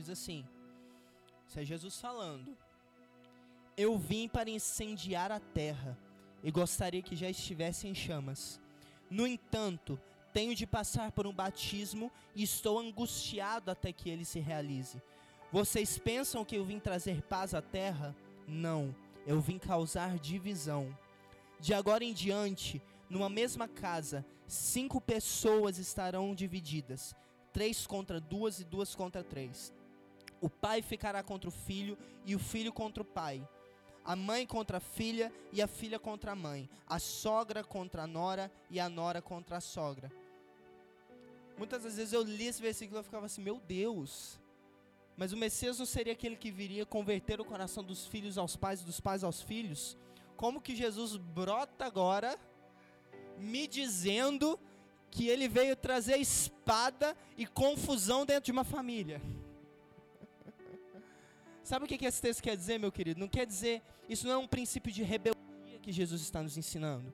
Diz 0.09 0.19
assim: 0.19 0.45
Isso 1.47 1.61
é 1.61 1.65
Jesus 1.65 2.01
falando. 2.01 2.57
Eu 3.77 3.99
vim 3.99 4.27
para 4.27 4.51
incendiar 4.51 5.31
a 5.31 5.39
terra 5.39 5.97
e 6.43 6.51
gostaria 6.51 7.03
que 7.03 7.15
já 7.15 7.29
estivesse 7.29 7.87
em 7.87 7.95
chamas. 7.95 8.61
No 9.11 9.27
entanto, 9.27 10.01
tenho 10.33 10.55
de 10.55 10.67
passar 10.67 11.13
por 11.13 11.27
um 11.27 11.33
batismo 11.33 12.11
e 12.35 12.43
estou 12.43 12.79
angustiado 12.79 13.71
até 13.71 13.93
que 13.93 14.11
ele 14.11 14.25
se 14.25 14.41
realize. 14.41 15.01
Vocês 15.53 15.99
pensam 15.99 16.45
que 16.45 16.57
eu 16.57 16.65
vim 16.65 16.79
trazer 16.79 17.23
paz 17.23 17.55
à 17.55 17.63
terra? 17.63 18.15
Não, 18.47 18.95
eu 19.27 19.41
vim 19.41 19.59
causar 19.59 20.19
divisão. 20.19 20.97
De 21.61 21.73
agora 21.73 22.05
em 22.05 22.13
diante, 22.13 22.83
numa 23.09 23.29
mesma 23.29 23.67
casa, 23.67 24.25
cinco 24.47 25.01
pessoas 25.01 25.79
estarão 25.79 26.35
divididas: 26.35 27.15
três 27.53 27.87
contra 27.87 28.21
duas 28.21 28.61
e 28.61 28.65
duas 28.65 28.95
contra 28.95 29.25
três. 29.25 29.73
O 30.41 30.49
pai 30.49 30.83
ficará 30.83 31.23
contra 31.23 31.49
o 31.49 31.53
filho 31.53 31.99
e 32.25 32.35
o 32.35 32.39
filho 32.39 32.73
contra 32.73 33.03
o 33.03 33.07
pai. 33.07 33.47
A 34.05 34.17
mãe 34.17 34.47
contra 34.47 34.79
a 34.79 34.81
filha 34.81 35.33
e 35.53 35.61
a 35.61 35.67
filha 35.67 35.99
contra 35.99 36.33
a 36.33 36.37
mãe. 36.37 36.69
A 36.87 36.99
sogra 36.99 37.63
contra 37.65 38.05
a 38.05 38.07
nora 38.07 38.51
e 38.71 38.81
a 38.81 38.89
nora 38.89 39.21
contra 39.21 39.57
a 39.57 39.61
sogra. 39.61 40.11
Muitas 41.59 41.83
das 41.83 41.97
vezes 41.97 42.13
eu 42.13 42.23
li 42.23 42.47
esse 42.47 42.63
versículo 42.63 43.01
e 43.01 43.03
ficava 43.03 43.27
assim: 43.27 43.43
Meu 43.43 43.61
Deus. 43.61 44.39
Mas 45.17 45.33
o 45.33 45.37
Messias 45.37 45.81
não 45.81 45.87
seria 45.87 46.13
aquele 46.13 46.37
que 46.37 46.53
viria 46.53 46.87
converter 46.87 47.41
o 47.41 47.45
coração 47.45 47.83
dos 47.83 48.07
filhos 48.07 48.39
aos 48.39 48.55
pais 48.55 48.81
e 48.81 48.85
dos 48.85 49.01
pais 49.01 49.25
aos 49.25 49.43
filhos? 49.43 49.97
Como 50.37 50.61
que 50.61 50.77
Jesus 50.77 51.17
brota 51.17 51.85
agora 51.85 52.39
me 53.37 53.67
dizendo 53.67 54.59
que 55.11 55.29
ele 55.29 55.49
veio 55.49 55.75
trazer 55.75 56.19
espada 56.19 57.17
e 57.37 57.45
confusão 57.45 58.25
dentro 58.25 58.45
de 58.45 58.53
uma 58.53 58.63
família? 58.63 59.21
Sabe 61.69 61.85
o 61.85 61.87
que 61.87 62.03
esse 62.03 62.23
texto 62.23 62.43
quer 62.43 62.57
dizer, 62.57 62.79
meu 62.79 62.91
querido? 62.91 63.21
Não 63.21 63.29
quer 63.29 63.45
dizer, 63.45 63.83
isso 64.09 64.27
não 64.27 64.33
é 64.33 64.39
um 64.39 64.47
princípio 64.47 64.91
de 64.91 65.03
rebeldia 65.03 65.79
que 65.83 65.93
Jesus 65.93 66.23
está 66.23 66.43
nos 66.43 66.57
ensinando. 66.57 67.13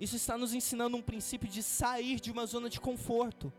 Isso 0.00 0.16
está 0.16 0.38
nos 0.38 0.54
ensinando 0.54 0.96
um 0.96 1.02
princípio 1.02 1.46
de 1.46 1.62
sair 1.62 2.18
de 2.18 2.30
uma 2.30 2.46
zona 2.46 2.70
de 2.70 2.80
conforto. 2.80 3.52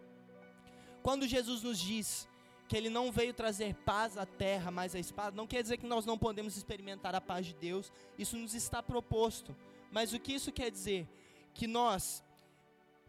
Quando 1.03 1.27
Jesus 1.27 1.62
nos 1.62 1.77
diz 1.77 2.27
que 2.67 2.75
ele 2.75 2.89
não 2.89 3.12
veio 3.12 3.36
trazer 3.36 3.75
paz 3.86 4.17
à 4.17 4.25
terra, 4.25 4.71
mas 4.71 4.95
a 4.95 4.99
espada, 4.99 5.38
não 5.38 5.45
quer 5.45 5.62
dizer 5.62 5.77
que 5.77 5.86
nós 5.86 6.08
não 6.08 6.17
podemos 6.17 6.58
experimentar 6.58 7.13
a 7.13 7.21
paz 7.21 7.45
de 7.45 7.53
Deus, 7.53 7.91
isso 8.17 8.36
nos 8.36 8.56
está 8.56 8.82
proposto. 8.82 9.56
Mas 9.91 10.12
o 10.12 10.19
que 10.19 10.34
isso 10.34 10.51
quer 10.51 10.71
dizer? 10.71 11.08
Que 11.53 11.67
nós 11.67 12.23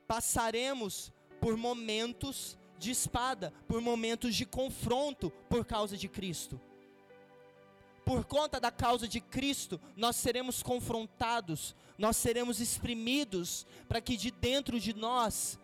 passaremos 0.07 1.11
por 1.41 1.57
momentos 1.57 2.59
de 2.79 2.91
espada, 2.91 3.55
por 3.67 3.81
momentos 3.81 4.35
de 4.37 4.45
confronto 4.45 5.31
por 5.49 5.65
causa 5.65 5.97
de 5.97 6.11
Cristo 6.11 6.61
por 8.05 8.25
conta 8.25 8.61
da 8.61 8.71
causa 8.71 9.09
de 9.09 9.21
Cristo, 9.21 9.81
nós 9.97 10.17
seremos 10.17 10.63
confrontados, 10.63 11.75
nós 11.97 12.17
seremos 12.17 12.61
exprimidos, 12.61 13.67
para 13.89 14.01
que 14.01 14.17
de 14.17 14.31
dentro 14.31 14.79
de 14.79 14.95
nós 14.95 15.59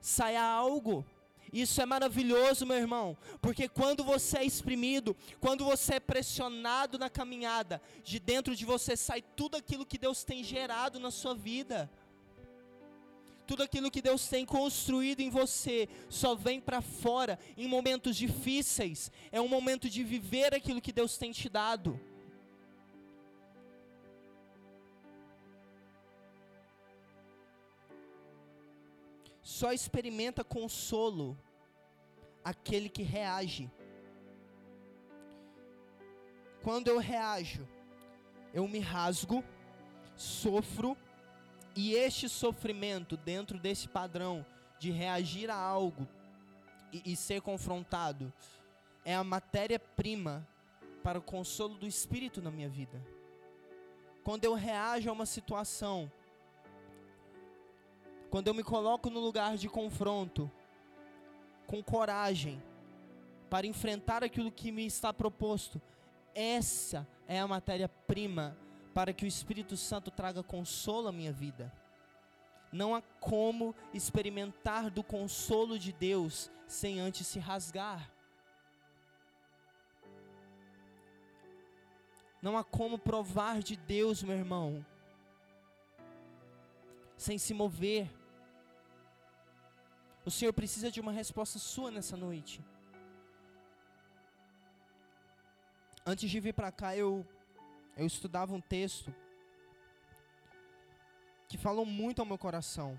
saia 0.00 0.42
algo. 0.42 1.04
Isso 1.52 1.80
é 1.80 1.86
maravilhoso, 1.86 2.66
meu 2.66 2.76
irmão, 2.76 3.16
porque 3.40 3.68
quando 3.68 4.04
você 4.04 4.38
é 4.38 4.44
exprimido, 4.44 5.16
quando 5.40 5.64
você 5.64 5.94
é 5.94 6.00
pressionado 6.00 6.98
na 6.98 7.08
caminhada, 7.08 7.80
de 8.04 8.18
dentro 8.18 8.54
de 8.54 8.66
você 8.66 8.96
sai 8.96 9.22
tudo 9.34 9.56
aquilo 9.56 9.86
que 9.86 9.96
Deus 9.96 10.24
tem 10.24 10.44
gerado 10.44 11.00
na 11.00 11.10
sua 11.10 11.34
vida 11.34 11.90
tudo 13.48 13.62
aquilo 13.62 13.90
que 13.90 14.02
Deus 14.02 14.28
tem 14.28 14.44
construído 14.44 15.20
em 15.20 15.30
você 15.30 15.88
só 16.10 16.34
vem 16.34 16.60
para 16.60 16.82
fora 16.82 17.38
em 17.56 17.66
momentos 17.66 18.14
difíceis. 18.14 19.10
É 19.32 19.40
um 19.40 19.48
momento 19.48 19.88
de 19.88 20.04
viver 20.04 20.54
aquilo 20.54 20.82
que 20.82 20.92
Deus 20.92 21.16
tem 21.16 21.32
te 21.32 21.48
dado. 21.48 21.98
Só 29.42 29.72
experimenta 29.72 30.44
consolo 30.44 31.26
aquele 32.44 32.90
que 32.90 33.02
reage. 33.02 33.70
Quando 36.62 36.88
eu 36.88 36.98
reajo, 36.98 37.66
eu 38.52 38.68
me 38.68 38.78
rasgo, 38.78 39.42
sofro, 40.14 40.94
e 41.80 41.94
este 41.94 42.28
sofrimento, 42.28 43.16
dentro 43.16 43.56
desse 43.56 43.86
padrão 43.86 44.44
de 44.80 44.90
reagir 44.90 45.48
a 45.48 45.54
algo 45.54 46.08
e, 46.92 47.12
e 47.12 47.14
ser 47.14 47.40
confrontado, 47.40 48.32
é 49.04 49.14
a 49.14 49.22
matéria-prima 49.22 50.44
para 51.04 51.20
o 51.20 51.22
consolo 51.22 51.76
do 51.76 51.86
Espírito 51.86 52.42
na 52.42 52.50
minha 52.50 52.68
vida. 52.68 53.00
Quando 54.24 54.44
eu 54.44 54.54
reajo 54.54 55.08
a 55.08 55.12
uma 55.12 55.24
situação, 55.24 56.10
quando 58.28 58.48
eu 58.48 58.54
me 58.54 58.64
coloco 58.64 59.08
no 59.08 59.20
lugar 59.20 59.56
de 59.56 59.68
confronto, 59.68 60.50
com 61.64 61.80
coragem, 61.80 62.60
para 63.48 63.68
enfrentar 63.68 64.24
aquilo 64.24 64.50
que 64.50 64.72
me 64.72 64.84
está 64.84 65.12
proposto, 65.12 65.80
essa 66.34 67.06
é 67.28 67.38
a 67.38 67.46
matéria-prima 67.46 68.58
para 68.98 69.12
que 69.12 69.24
o 69.24 69.28
Espírito 69.28 69.76
Santo 69.76 70.10
traga 70.10 70.42
consolo 70.42 71.06
à 71.06 71.12
minha 71.12 71.30
vida. 71.30 71.72
Não 72.72 72.96
há 72.96 73.00
como 73.00 73.72
experimentar 73.94 74.90
do 74.90 75.04
consolo 75.04 75.78
de 75.78 75.92
Deus 75.92 76.50
sem 76.66 76.98
antes 76.98 77.24
se 77.24 77.38
rasgar. 77.38 78.10
Não 82.42 82.58
há 82.58 82.64
como 82.64 82.98
provar 82.98 83.62
de 83.62 83.76
Deus, 83.76 84.20
meu 84.20 84.36
irmão, 84.36 84.84
sem 87.16 87.38
se 87.38 87.54
mover. 87.54 88.10
O 90.24 90.30
Senhor 90.32 90.52
precisa 90.52 90.90
de 90.90 91.00
uma 91.00 91.12
resposta 91.12 91.56
sua 91.60 91.92
nessa 91.92 92.16
noite. 92.16 92.60
Antes 96.04 96.28
de 96.28 96.40
vir 96.40 96.52
para 96.52 96.72
cá, 96.72 96.96
eu 96.96 97.24
eu 97.98 98.06
estudava 98.06 98.54
um 98.54 98.60
texto 98.60 99.12
que 101.48 101.58
falou 101.58 101.84
muito 101.84 102.20
ao 102.20 102.26
meu 102.26 102.38
coração. 102.38 102.98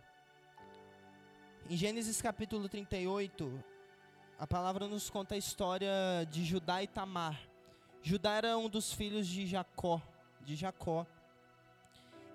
Em 1.69 1.77
Gênesis 1.77 2.21
capítulo 2.21 2.67
38, 2.67 3.63
a 4.37 4.45
palavra 4.45 4.89
nos 4.89 5.09
conta 5.09 5.35
a 5.35 5.37
história 5.37 5.89
de 6.29 6.43
Judá 6.43 6.83
e 6.83 6.87
Tamar. 6.87 7.39
Judá 8.03 8.33
era 8.33 8.57
um 8.57 8.67
dos 8.67 8.91
filhos 8.91 9.25
de 9.25 9.47
Jacó, 9.47 10.01
de 10.41 10.57
Jacó. 10.57 11.07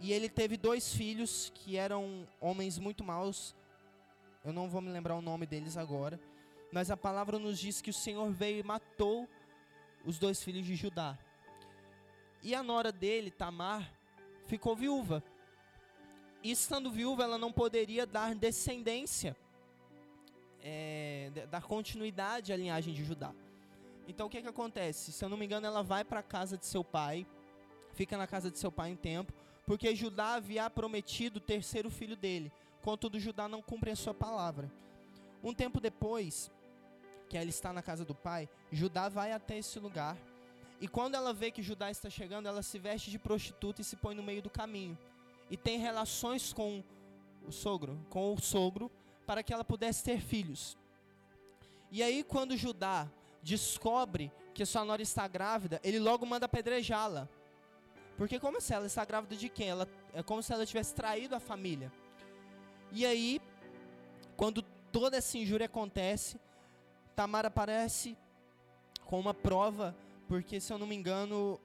E 0.01 0.11
ele 0.11 0.31
teve 0.31 0.57
dois 0.57 0.95
filhos 0.95 1.53
que 1.55 1.77
eram 1.77 2.27
homens 2.41 2.79
muito 2.79 3.05
maus. 3.05 3.55
Eu 4.43 4.55
não 4.55 4.71
vou 4.71 4.81
me 4.81 4.89
lembrar 4.89 5.17
o 5.17 5.23
nome 5.23 5.45
deles 5.45 5.77
agora, 5.77 6.19
mas 6.73 6.91
a 6.91 6.97
palavra 6.97 7.39
nos 7.39 7.59
diz 7.59 7.83
que 7.83 7.91
o 7.91 7.95
Senhor 7.95 8.31
veio 8.31 8.61
e 8.61 8.63
matou 8.63 9.29
os 10.03 10.19
dois 10.19 10.43
filhos 10.43 10.65
de 10.65 10.75
Judá. 10.75 11.19
E 12.45 12.55
a 12.55 12.63
nora 12.63 12.93
dele, 12.93 13.31
Tamar, 13.31 13.91
ficou 14.47 14.77
viúva. 14.77 15.25
E 16.43 16.51
estando 16.51 16.91
viúva, 16.91 17.25
ela 17.25 17.39
não 17.39 17.51
poderia 17.51 18.07
dar 18.07 18.35
descendência, 18.35 19.35
é, 20.61 21.31
dar 21.51 21.63
continuidade 21.63 22.53
à 22.53 22.57
linhagem 22.57 22.93
de 22.93 23.03
Judá. 23.03 23.35
Então 24.07 24.27
o 24.27 24.31
que, 24.31 24.43
que 24.43 24.49
acontece? 24.49 25.11
Se 25.11 25.25
eu 25.25 25.31
não 25.31 25.39
me 25.39 25.47
engano, 25.47 25.67
ela 25.67 25.83
vai 25.83 26.05
para 26.05 26.21
a 26.21 26.23
casa 26.23 26.59
de 26.59 26.67
seu 26.67 26.85
pai, 26.85 27.27
fica 27.95 28.19
na 28.19 28.27
casa 28.27 28.51
de 28.51 28.59
seu 28.59 28.71
pai 28.71 28.93
um 28.93 28.97
tempo, 28.97 29.33
porque 29.67 29.97
Judá 29.97 30.35
havia 30.35 30.69
prometido 30.69 31.39
o 31.39 31.41
terceiro 31.41 31.91
filho 31.91 32.15
dele. 32.15 32.53
Contudo, 32.83 33.19
Judá 33.19 33.49
não 33.49 33.63
cumpre 33.63 33.91
a 33.91 33.97
sua 33.97 34.13
palavra. 34.13 34.71
Um 35.43 35.55
tempo 35.55 35.81
depois, 35.81 36.51
que 37.27 37.39
ela 37.39 37.49
está 37.49 37.73
na 37.73 37.81
casa 37.81 38.05
do 38.05 38.15
pai, 38.15 38.51
Judá 38.71 39.09
vai 39.09 39.33
até 39.33 39.57
esse 39.57 39.79
lugar. 39.79 40.19
E 40.85 40.87
quando 40.87 41.15
ela 41.15 41.33
vê 41.33 41.51
que 41.51 41.63
Judá 41.63 41.91
está 41.91 42.11
chegando, 42.11 42.47
ela 42.47 42.63
se 42.63 42.79
veste 42.79 43.11
de 43.11 43.19
prostituta 43.19 43.81
e 43.81 43.85
se 43.85 43.97
põe 43.97 44.15
no 44.15 44.23
meio 44.23 44.43
do 44.43 44.51
caminho. 44.51 44.99
E 45.51 45.57
tem 45.57 45.79
relações 45.79 46.53
com 46.53 46.85
o 47.49 47.51
sogro, 47.51 47.99
com 48.11 48.35
o 48.35 48.39
sogro, 48.39 48.93
para 49.27 49.43
que 49.43 49.51
ela 49.51 49.65
pudesse 49.65 50.05
ter 50.05 50.21
filhos. 50.21 50.77
E 51.91 52.03
aí, 52.03 52.23
quando 52.23 52.55
Judá 52.55 53.09
descobre 53.43 54.31
que 54.53 54.67
sua 54.67 54.85
nora 54.85 55.01
está 55.01 55.27
grávida, 55.27 55.81
ele 55.83 55.99
logo 55.99 56.27
manda 56.27 56.45
apedrejá-la. 56.45 57.31
Porque 58.19 58.39
como 58.39 58.61
se 58.61 58.75
ela 58.75 58.85
está 58.85 59.07
grávida 59.07 59.37
de 59.37 59.49
quem? 59.49 59.71
Ela, 59.71 59.89
é 60.13 60.23
como 60.23 60.43
se 60.43 60.53
ela 60.53 60.67
tivesse 60.67 60.95
traído 60.95 61.35
a 61.35 61.41
família. 61.41 61.91
E 62.93 63.07
aí, 63.07 63.41
quando 64.37 64.61
toda 64.93 65.17
essa 65.17 65.39
injúria 65.39 65.65
acontece, 65.65 66.39
Tamar 67.17 67.47
aparece 67.47 68.19
com 69.07 69.19
uma 69.19 69.33
prova, 69.33 69.97
porque 70.29 70.61
se 70.61 70.73
eu 70.73 70.79
não 70.79 70.87
me 70.87 70.95
engano, 70.95 71.61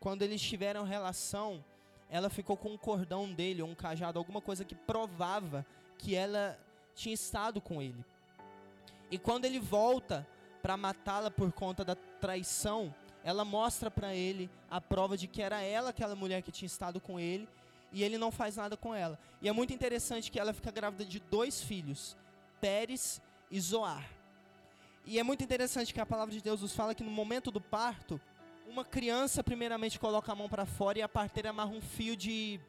quando 0.00 0.22
eles 0.22 0.40
tiveram 0.40 0.84
relação, 0.84 1.64
ela 2.10 2.30
ficou 2.30 2.56
com 2.56 2.70
um 2.70 2.78
cordão 2.78 3.32
dele, 3.32 3.62
ou 3.62 3.68
um 3.68 3.74
cajado, 3.74 4.18
alguma 4.18 4.40
coisa 4.40 4.64
que 4.64 4.74
provava 4.74 5.66
que 5.98 6.14
ela 6.14 6.58
tinha 6.94 7.14
estado 7.14 7.60
com 7.60 7.82
ele. 7.82 8.04
E 9.10 9.18
quando 9.18 9.44
ele 9.44 9.58
volta 9.58 10.26
para 10.62 10.76
matá-la 10.76 11.30
por 11.30 11.52
conta 11.52 11.84
da 11.84 11.94
traição, 11.94 12.94
ela 13.24 13.44
mostra 13.44 13.90
para 13.90 14.14
ele 14.14 14.50
a 14.70 14.80
prova 14.80 15.16
de 15.16 15.26
que 15.26 15.42
era 15.42 15.62
ela 15.62 15.90
aquela 15.90 16.14
mulher 16.14 16.42
que 16.42 16.52
tinha 16.52 16.66
estado 16.66 17.00
com 17.00 17.18
ele 17.18 17.48
e 17.92 18.02
ele 18.02 18.18
não 18.18 18.30
faz 18.30 18.56
nada 18.56 18.76
com 18.76 18.94
ela. 18.94 19.18
E 19.40 19.48
é 19.48 19.52
muito 19.52 19.72
interessante 19.72 20.30
que 20.30 20.38
ela 20.38 20.52
fica 20.52 20.70
grávida 20.70 21.04
de 21.04 21.20
dois 21.20 21.62
filhos, 21.62 22.16
Pérez 22.60 23.20
e 23.50 23.60
Zoar. 23.60 24.17
E 25.10 25.18
é 25.18 25.22
muito 25.22 25.42
interessante 25.42 25.94
que 25.94 26.00
a 26.02 26.04
palavra 26.04 26.34
de 26.34 26.42
Deus 26.42 26.60
nos 26.60 26.74
fala 26.74 26.94
que 26.94 27.02
no 27.02 27.10
momento 27.10 27.50
do 27.50 27.62
parto, 27.62 28.20
uma 28.66 28.84
criança 28.84 29.42
primeiramente 29.42 29.98
coloca 29.98 30.30
a 30.30 30.34
mão 30.34 30.50
para 30.50 30.66
fora 30.66 30.98
e 30.98 31.02
a 31.02 31.08
parteira 31.08 31.48
amarra 31.48 31.70
um 31.70 31.80
fio 31.80 32.14
de 32.14 32.60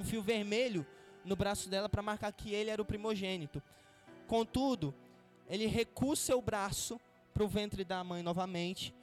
um 0.00 0.02
fio 0.02 0.22
vermelho 0.22 0.86
no 1.26 1.36
braço 1.36 1.68
dela 1.68 1.86
para 1.86 2.00
marcar 2.00 2.32
que 2.32 2.54
ele 2.54 2.70
era 2.70 2.80
o 2.80 2.86
primogênito. 2.86 3.62
Contudo, 4.26 4.94
ele 5.46 5.66
recua 5.66 6.16
seu 6.16 6.40
braço 6.40 6.98
para 7.34 7.44
o 7.44 7.48
ventre 7.48 7.84
da 7.84 8.02
mãe 8.02 8.22
novamente 8.22 8.94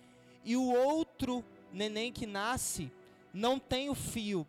e 0.44 0.58
o 0.58 0.64
outro 0.64 1.46
neném 1.72 2.12
que 2.12 2.26
nasce 2.26 2.92
não 3.32 3.60
tem 3.60 3.92
o 3.92 3.96
fio 3.96 4.48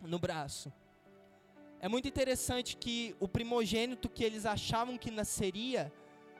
no 0.00 0.18
braço. 0.18 0.72
É 1.78 1.90
muito 1.90 2.08
interessante 2.08 2.74
que 2.74 3.14
o 3.20 3.28
primogênito 3.28 4.08
que 4.08 4.24
eles 4.24 4.46
achavam 4.46 4.96
que 4.96 5.10
nasceria 5.10 5.92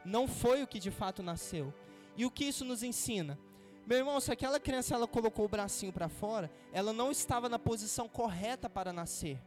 não 0.04 0.28
foi 0.28 0.62
o 0.62 0.66
que 0.66 0.78
de 0.78 0.90
fato 0.90 1.22
nasceu. 1.22 1.72
E 2.16 2.24
o 2.24 2.30
que 2.30 2.44
isso 2.44 2.64
nos 2.64 2.82
ensina? 2.82 3.38
Meu 3.86 3.98
irmão, 3.98 4.20
se 4.20 4.32
aquela 4.32 4.60
criança 4.60 4.94
ela 4.94 5.06
colocou 5.06 5.44
o 5.44 5.48
bracinho 5.48 5.92
para 5.92 6.08
fora, 6.08 6.50
ela 6.72 6.92
não 6.92 7.10
estava 7.10 7.48
na 7.48 7.58
posição 7.58 8.08
correta 8.08 8.68
para 8.68 8.92
nascer. 8.92 9.38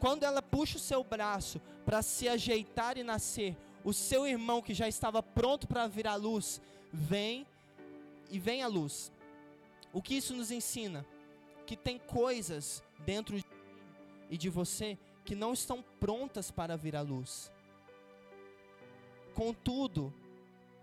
Quando 0.00 0.24
ela 0.24 0.42
puxa 0.42 0.76
o 0.76 0.80
seu 0.80 1.04
braço 1.04 1.60
para 1.84 2.02
se 2.02 2.28
ajeitar 2.28 2.98
e 2.98 3.02
nascer, 3.02 3.56
o 3.84 3.92
seu 3.92 4.26
irmão 4.26 4.60
que 4.60 4.74
já 4.74 4.88
estava 4.88 5.22
pronto 5.22 5.68
para 5.68 5.86
vir 5.86 6.06
à 6.06 6.16
luz, 6.16 6.60
vem 6.92 7.46
e 8.30 8.38
vem 8.38 8.62
à 8.62 8.66
luz. 8.66 9.12
O 9.92 10.02
que 10.02 10.16
isso 10.16 10.34
nos 10.34 10.50
ensina? 10.50 11.06
Que 11.64 11.76
tem 11.76 11.98
coisas 11.98 12.82
dentro 13.04 13.36
de 13.36 13.44
e 14.28 14.36
de 14.36 14.48
você 14.48 14.98
que 15.24 15.34
não 15.34 15.52
estão 15.52 15.84
prontas 16.00 16.50
para 16.50 16.76
vir 16.76 16.96
à 16.96 17.00
luz. 17.00 17.52
Contudo, 19.36 20.02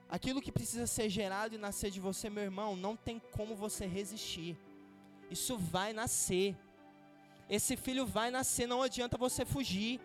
aquilo 0.07 0.39
que 0.39 0.51
precisa 0.51 0.85
ser 0.85 1.09
gerado 1.09 1.55
e 1.55 1.57
nascer 1.57 1.89
de 1.89 1.99
você, 1.99 2.29
meu 2.29 2.43
irmão, 2.43 2.75
não 2.75 2.95
tem 2.95 3.19
como 3.35 3.55
você 3.55 3.87
resistir. 3.87 4.55
Isso 5.31 5.57
vai 5.57 5.91
nascer. 5.91 6.55
Esse 7.49 7.75
filho 7.75 8.05
vai 8.05 8.29
nascer, 8.29 8.67
não 8.67 8.83
adianta 8.83 9.17
você 9.17 9.43
fugir. 9.43 9.99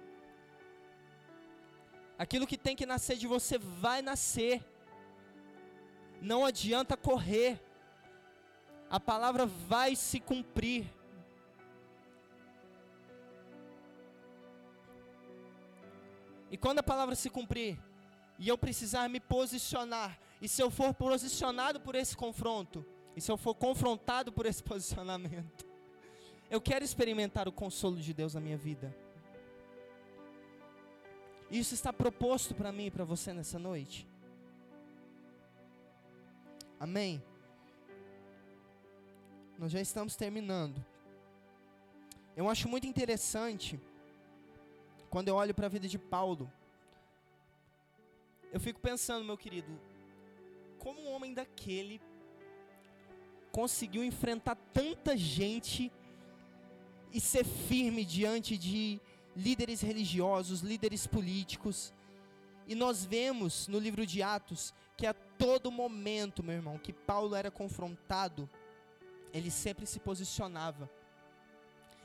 Aquilo 2.19 2.47
que 2.47 2.57
tem 2.57 2.75
que 2.75 2.87
nascer 2.87 3.19
de 3.19 3.27
você 3.27 3.59
vai 3.59 4.01
nascer. 4.01 4.65
Não 6.23 6.47
adianta 6.47 6.97
correr. 6.97 7.61
A 8.89 8.99
palavra 8.99 9.45
vai 9.45 9.95
se 9.95 10.19
cumprir. 10.19 10.87
E 16.51 16.57
quando 16.57 16.79
a 16.79 16.83
palavra 16.83 17.15
se 17.15 17.29
cumprir, 17.29 17.79
e 18.39 18.49
eu 18.49 18.57
precisar 18.57 19.09
me 19.09 19.19
posicionar, 19.19 20.19
e 20.41 20.49
se 20.49 20.63
eu 20.63 20.71
for 20.71 20.95
posicionado 20.95 21.81
por 21.81 21.95
esse 21.95 22.17
confronto, 22.17 22.85
e 23.17 23.21
se 23.21 23.31
eu 23.31 23.37
for 23.37 23.55
confrontado 23.55 24.31
por 24.31 24.47
esse 24.47 24.63
posicionamento, 24.65 25.67
eu 26.51 26.61
quero 26.61 26.85
experimentar 26.85 27.49
o 27.49 27.53
consolo 27.53 27.97
de 27.97 28.15
Deus 28.15 28.35
na 28.35 28.41
minha 28.41 28.57
vida. 28.57 28.95
Isso 31.51 31.75
está 31.75 31.93
proposto 31.93 32.55
para 32.55 32.71
mim 32.71 32.87
e 32.87 32.91
para 32.91 33.05
você 33.05 33.33
nessa 33.33 33.59
noite. 33.59 34.07
Amém? 36.79 37.23
Nós 39.59 39.73
já 39.73 39.81
estamos 39.81 40.15
terminando. 40.15 40.85
Eu 42.37 42.49
acho 42.49 42.69
muito 42.69 42.87
interessante 42.87 43.81
quando 45.11 45.29
eu 45.29 45.35
olho 45.35 45.53
para 45.53 45.67
a 45.67 45.69
vida 45.69 45.89
de 45.89 45.99
Paulo. 45.99 46.51
Eu 48.53 48.59
fico 48.59 48.81
pensando, 48.81 49.25
meu 49.25 49.37
querido, 49.37 49.79
como 50.79 51.01
um 51.01 51.13
homem 51.13 51.35
daquele 51.35 52.01
conseguiu 53.53 54.05
enfrentar 54.05 54.55
tanta 54.73 55.17
gente 55.17 55.91
e 57.13 57.21
ser 57.21 57.45
firme 57.45 58.05
diante 58.05 58.57
de 58.57 59.01
líderes 59.35 59.81
religiosos, 59.81 60.61
líderes 60.61 61.07
políticos. 61.07 61.93
E 62.67 62.75
nós 62.75 63.05
vemos 63.05 63.67
no 63.69 63.79
livro 63.79 64.07
de 64.07 64.23
Atos 64.23 64.75
que 64.97 65.07
a 65.07 65.15
todo 65.15 65.71
momento, 65.71 66.43
meu 66.43 66.55
irmão, 66.55 66.79
que 66.79 66.93
Paulo 66.93 67.35
era 67.35 67.51
confrontado, 67.51 68.49
ele 69.33 69.51
sempre 69.51 69.87
se 69.87 69.99
posicionava. 70.01 70.91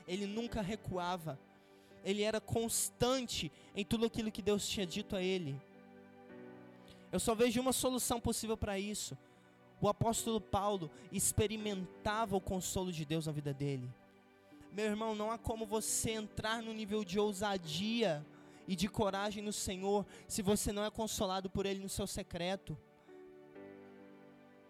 Ele 0.06 0.26
nunca 0.26 0.60
recuava. 0.60 1.38
Ele 2.04 2.22
era 2.22 2.40
constante 2.40 3.50
em 3.74 3.84
tudo 3.84 4.06
aquilo 4.06 4.30
que 4.30 4.42
Deus 4.42 4.68
tinha 4.68 4.86
dito 4.86 5.16
a 5.16 5.22
ele. 5.22 5.60
Eu 7.14 7.20
só 7.20 7.32
vejo 7.32 7.60
uma 7.60 7.72
solução 7.72 8.20
possível 8.20 8.56
para 8.56 8.76
isso. 8.76 9.16
O 9.80 9.88
apóstolo 9.88 10.40
Paulo 10.40 10.90
experimentava 11.12 12.34
o 12.34 12.40
consolo 12.40 12.90
de 12.90 13.04
Deus 13.04 13.26
na 13.26 13.32
vida 13.32 13.54
dele. 13.54 13.88
Meu 14.72 14.86
irmão, 14.86 15.14
não 15.14 15.30
há 15.30 15.38
como 15.38 15.64
você 15.64 16.10
entrar 16.10 16.60
no 16.60 16.72
nível 16.72 17.04
de 17.04 17.20
ousadia 17.20 18.26
e 18.66 18.74
de 18.74 18.88
coragem 18.88 19.44
no 19.44 19.52
Senhor 19.52 20.04
se 20.26 20.42
você 20.42 20.72
não 20.72 20.84
é 20.84 20.90
consolado 20.90 21.48
por 21.48 21.66
Ele 21.66 21.78
no 21.78 21.88
seu 21.88 22.04
secreto. 22.04 22.76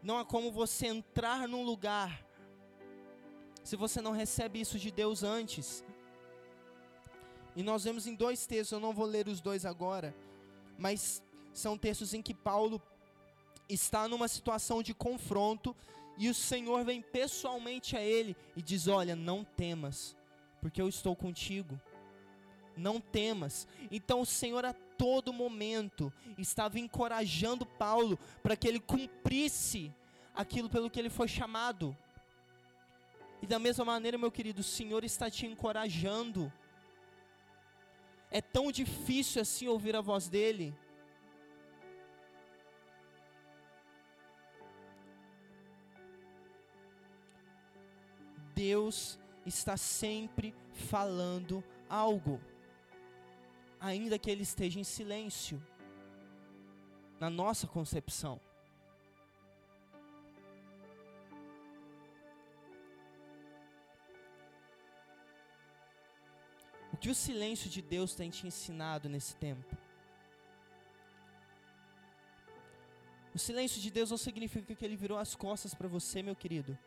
Não 0.03 0.19
há 0.19 0.25
como 0.27 0.53
você 0.53 0.89
entrar 0.89 1.49
num 1.49 1.65
lugar 1.65 2.27
se 3.63 3.75
você 3.75 4.03
não 4.03 4.13
recebe 4.13 4.61
isso 4.61 4.79
de 4.79 4.91
Deus 4.91 5.23
antes. 5.23 5.83
E 7.57 7.63
nós 7.63 7.85
vemos 7.85 8.07
em 8.07 8.15
dois 8.15 8.47
textos, 8.47 8.73
eu 8.73 8.81
não 8.81 8.93
vou 8.93 9.07
ler 9.07 9.29
os 9.29 9.41
dois 9.41 9.65
agora, 9.65 10.15
mas 10.77 11.23
são 11.55 11.79
textos 11.79 12.13
em 12.13 12.21
que 12.21 12.35
Paulo 12.35 12.83
está 13.69 14.07
numa 14.07 14.29
situação 14.29 14.83
de 14.83 14.93
confronto 14.93 15.75
e 16.19 16.29
o 16.29 16.35
Senhor 16.35 16.85
vem 16.85 17.01
pessoalmente 17.01 17.97
a 17.97 18.03
ele 18.03 18.37
e 18.57 18.61
diz: 18.61 18.87
Olha, 18.87 19.17
não 19.17 19.45
temas, 19.45 20.17
porque 20.61 20.83
eu 20.83 20.89
estou 20.89 21.17
contigo. 21.17 21.81
Não 22.77 23.01
temas. 23.01 23.69
Então 23.91 24.21
o 24.21 24.27
Senhor 24.27 24.65
a 24.65 24.73
todo 24.73 25.33
momento 25.33 26.13
estava 26.37 26.79
encorajando 26.79 27.65
Paulo 27.65 28.19
para 28.43 28.57
que 28.57 28.67
ele 28.67 28.81
cumprisse 28.81 29.93
aquilo 30.35 30.69
pelo 30.69 30.91
que 30.91 30.99
ele 30.99 31.11
foi 31.11 31.29
chamado. 31.29 31.97
E 33.41 33.47
da 33.47 33.59
mesma 33.59 33.85
maneira, 33.85 34.19
meu 34.19 34.33
querido, 34.33 34.61
o 34.61 34.65
Senhor 34.65 35.05
está 35.05 35.31
te 35.31 35.47
encorajando. 35.47 36.53
É 38.31 38.41
tão 38.41 38.73
difícil 38.73 39.43
assim 39.43 39.69
ouvir 39.69 39.95
a 39.95 40.01
voz 40.01 40.29
dele. 40.29 40.75
Deus 48.55 49.19
está 49.45 49.77
sempre 49.77 50.55
falando 50.73 51.63
algo, 51.89 52.41
ainda 53.81 54.19
que 54.19 54.31
Ele 54.31 54.43
esteja 54.43 54.81
em 54.81 54.85
silêncio, 54.85 55.63
na 57.21 57.29
nossa 57.29 57.67
concepção. 57.67 58.41
O 66.93 66.97
que 66.97 67.11
o 67.11 67.15
silêncio 67.15 67.69
de 67.69 67.83
Deus 67.83 68.15
tem 68.15 68.31
te 68.31 68.47
ensinado 68.47 69.09
nesse 69.09 69.35
tempo? 69.37 69.77
O 73.35 73.39
silêncio 73.39 73.81
de 73.81 73.91
Deus 73.91 74.11
não 74.11 74.17
significa 74.17 74.77
que 74.77 74.85
ele 74.85 74.95
virou 74.95 75.19
as 75.19 75.35
costas 75.35 75.75
para 75.75 75.89
você, 75.89 76.23
meu 76.23 76.37
querido. 76.37 76.79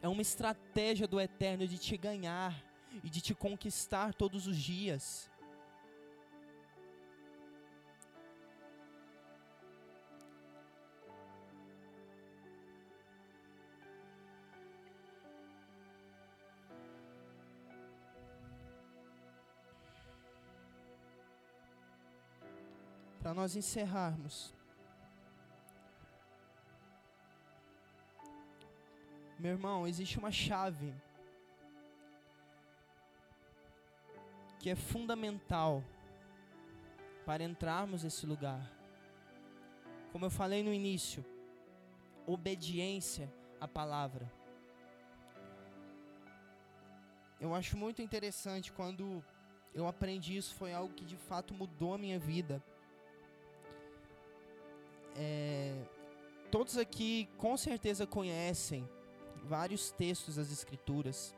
É 0.00 0.08
uma 0.08 0.22
estratégia 0.22 1.06
do 1.06 1.20
eterno 1.20 1.66
de 1.66 1.78
te 1.78 1.96
ganhar 1.96 2.54
e 3.02 3.10
de 3.10 3.20
te 3.20 3.34
conquistar 3.34 4.14
todos 4.14 4.46
os 4.46 4.56
dias. 4.56 5.30
para 23.28 23.34
nós 23.34 23.54
encerrarmos. 23.54 24.57
Meu 29.38 29.52
irmão, 29.52 29.86
existe 29.86 30.18
uma 30.18 30.32
chave 30.32 30.92
que 34.58 34.68
é 34.68 34.74
fundamental 34.74 35.84
para 37.24 37.44
entrarmos 37.44 38.02
nesse 38.02 38.26
lugar. 38.26 38.68
Como 40.10 40.24
eu 40.24 40.30
falei 40.30 40.64
no 40.64 40.74
início, 40.74 41.24
obediência 42.26 43.32
à 43.60 43.68
palavra. 43.68 44.28
Eu 47.40 47.54
acho 47.54 47.76
muito 47.76 48.02
interessante 48.02 48.72
quando 48.72 49.24
eu 49.72 49.86
aprendi 49.86 50.36
isso, 50.36 50.52
foi 50.56 50.72
algo 50.72 50.92
que 50.92 51.04
de 51.04 51.16
fato 51.16 51.54
mudou 51.54 51.94
a 51.94 51.98
minha 51.98 52.18
vida. 52.18 52.60
É, 55.14 55.80
todos 56.50 56.76
aqui 56.76 57.28
com 57.36 57.56
certeza 57.56 58.04
conhecem 58.04 58.97
vários 59.44 59.90
textos 59.90 60.36
das 60.36 60.50
Escrituras 60.50 61.34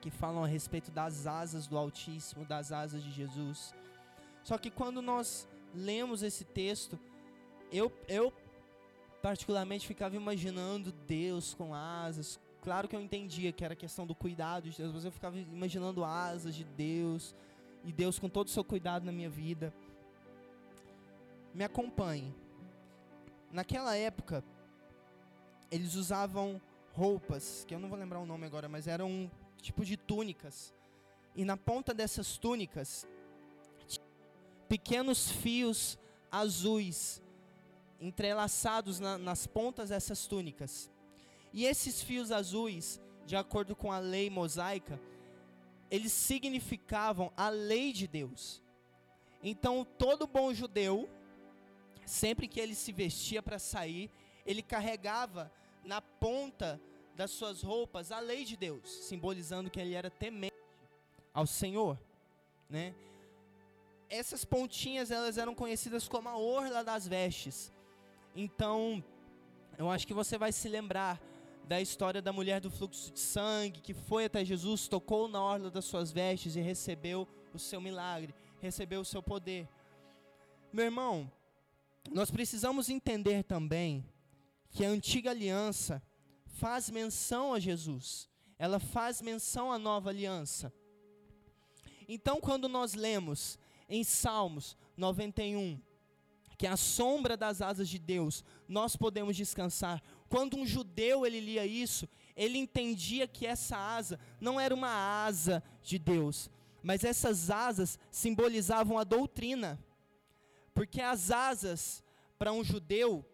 que 0.00 0.10
falam 0.10 0.44
a 0.44 0.46
respeito 0.46 0.90
das 0.90 1.26
asas 1.26 1.66
do 1.66 1.76
Altíssimo, 1.76 2.44
das 2.44 2.70
asas 2.72 3.02
de 3.02 3.10
Jesus. 3.10 3.74
Só 4.44 4.56
que 4.56 4.70
quando 4.70 5.02
nós 5.02 5.48
lemos 5.74 6.22
esse 6.22 6.44
texto, 6.44 6.98
eu, 7.72 7.92
eu 8.06 8.32
particularmente 9.20 9.86
ficava 9.86 10.16
imaginando 10.16 10.92
Deus 11.06 11.54
com 11.54 11.74
asas. 11.74 12.40
Claro 12.62 12.88
que 12.88 12.94
eu 12.94 13.00
entendia 13.00 13.52
que 13.52 13.64
era 13.64 13.74
questão 13.74 14.06
do 14.06 14.14
cuidado 14.14 14.70
de 14.70 14.76
Deus, 14.76 14.92
mas 14.92 15.04
eu 15.04 15.12
ficava 15.12 15.38
imaginando 15.38 16.04
asas 16.04 16.54
de 16.54 16.64
Deus 16.64 17.34
e 17.84 17.92
Deus 17.92 18.18
com 18.18 18.28
todo 18.28 18.46
o 18.46 18.50
seu 18.50 18.64
cuidado 18.64 19.04
na 19.04 19.12
minha 19.12 19.28
vida. 19.28 19.72
Me 21.52 21.64
acompanhe 21.64 22.32
naquela 23.50 23.96
época, 23.96 24.44
eles 25.70 25.94
usavam 25.94 26.60
roupas, 26.98 27.64
que 27.66 27.72
eu 27.72 27.78
não 27.78 27.88
vou 27.88 27.96
lembrar 27.96 28.18
o 28.18 28.26
nome 28.26 28.44
agora, 28.44 28.68
mas 28.68 28.88
eram 28.88 29.08
um 29.08 29.30
tipo 29.62 29.84
de 29.84 29.96
túnicas. 29.96 30.74
E 31.34 31.44
na 31.44 31.56
ponta 31.56 31.94
dessas 31.94 32.36
túnicas, 32.36 33.06
pequenos 34.68 35.30
fios 35.30 35.96
azuis 36.30 37.22
entrelaçados 38.00 38.98
na, 38.98 39.16
nas 39.16 39.46
pontas 39.46 39.90
dessas 39.90 40.26
túnicas. 40.26 40.90
E 41.52 41.64
esses 41.64 42.02
fios 42.02 42.32
azuis, 42.32 43.00
de 43.24 43.36
acordo 43.36 43.76
com 43.76 43.92
a 43.92 44.00
lei 44.00 44.28
mosaica, 44.28 45.00
eles 45.88 46.12
significavam 46.12 47.32
a 47.36 47.48
lei 47.48 47.92
de 47.92 48.08
Deus. 48.08 48.60
Então, 49.40 49.86
todo 49.96 50.26
bom 50.26 50.52
judeu 50.52 51.08
sempre 52.04 52.48
que 52.48 52.58
ele 52.58 52.74
se 52.74 52.90
vestia 52.90 53.40
para 53.40 53.58
sair, 53.58 54.10
ele 54.44 54.62
carregava 54.62 55.52
na 55.84 56.00
ponta 56.00 56.80
das 57.18 57.32
suas 57.32 57.62
roupas 57.62 58.12
a 58.12 58.20
lei 58.20 58.44
de 58.44 58.56
Deus, 58.56 58.88
simbolizando 58.88 59.68
que 59.68 59.80
ele 59.80 59.92
era 59.92 60.08
temente 60.08 60.54
ao 61.34 61.48
Senhor, 61.48 61.98
né? 62.70 62.94
Essas 64.08 64.44
pontinhas 64.44 65.10
elas 65.10 65.36
eram 65.36 65.52
conhecidas 65.52 66.06
como 66.06 66.28
a 66.28 66.38
orla 66.38 66.84
das 66.84 67.08
vestes. 67.08 67.72
Então, 68.36 69.02
eu 69.76 69.90
acho 69.90 70.06
que 70.06 70.14
você 70.14 70.38
vai 70.38 70.52
se 70.52 70.68
lembrar 70.68 71.20
da 71.66 71.80
história 71.80 72.22
da 72.22 72.32
mulher 72.32 72.60
do 72.60 72.70
fluxo 72.70 73.12
de 73.12 73.18
sangue 73.18 73.80
que 73.80 73.92
foi 73.92 74.26
até 74.26 74.44
Jesus, 74.44 74.86
tocou 74.86 75.26
na 75.26 75.42
orla 75.42 75.72
das 75.72 75.86
suas 75.86 76.12
vestes 76.12 76.54
e 76.54 76.60
recebeu 76.60 77.26
o 77.52 77.58
seu 77.58 77.80
milagre, 77.80 78.32
recebeu 78.60 79.00
o 79.00 79.04
seu 79.04 79.20
poder. 79.20 79.68
Meu 80.72 80.84
irmão, 80.84 81.28
nós 82.12 82.30
precisamos 82.30 82.88
entender 82.88 83.42
também 83.42 84.06
que 84.70 84.84
a 84.84 84.88
antiga 84.88 85.30
aliança 85.30 86.00
faz 86.58 86.90
menção 86.90 87.54
a 87.54 87.60
Jesus, 87.60 88.28
ela 88.58 88.80
faz 88.80 89.22
menção 89.22 89.72
à 89.72 89.78
nova 89.78 90.10
aliança. 90.10 90.72
Então, 92.08 92.40
quando 92.40 92.68
nós 92.68 92.94
lemos 92.94 93.58
em 93.88 94.02
Salmos 94.02 94.76
91, 94.96 95.80
que 96.56 96.66
a 96.66 96.76
sombra 96.76 97.36
das 97.36 97.62
asas 97.62 97.88
de 97.88 97.98
Deus, 97.98 98.42
nós 98.66 98.96
podemos 98.96 99.36
descansar. 99.36 100.02
Quando 100.28 100.56
um 100.56 100.66
judeu 100.66 101.24
ele 101.24 101.38
lia 101.38 101.64
isso, 101.64 102.08
ele 102.34 102.58
entendia 102.58 103.28
que 103.28 103.46
essa 103.46 103.76
asa 103.76 104.18
não 104.40 104.58
era 104.58 104.74
uma 104.74 105.24
asa 105.24 105.62
de 105.80 105.96
Deus, 105.96 106.50
mas 106.82 107.04
essas 107.04 107.50
asas 107.50 107.98
simbolizavam 108.10 108.98
a 108.98 109.04
doutrina. 109.04 109.78
Porque 110.74 111.00
as 111.00 111.30
asas 111.30 112.02
para 112.36 112.52
um 112.52 112.64
judeu 112.64 113.24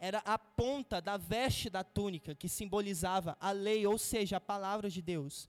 era 0.00 0.20
a 0.24 0.38
ponta 0.38 0.98
da 0.98 1.18
veste 1.18 1.68
da 1.68 1.84
túnica 1.84 2.34
que 2.34 2.48
simbolizava 2.48 3.36
a 3.38 3.52
lei, 3.52 3.86
ou 3.86 3.98
seja, 3.98 4.38
a 4.38 4.40
palavra 4.40 4.88
de 4.88 5.02
Deus. 5.02 5.46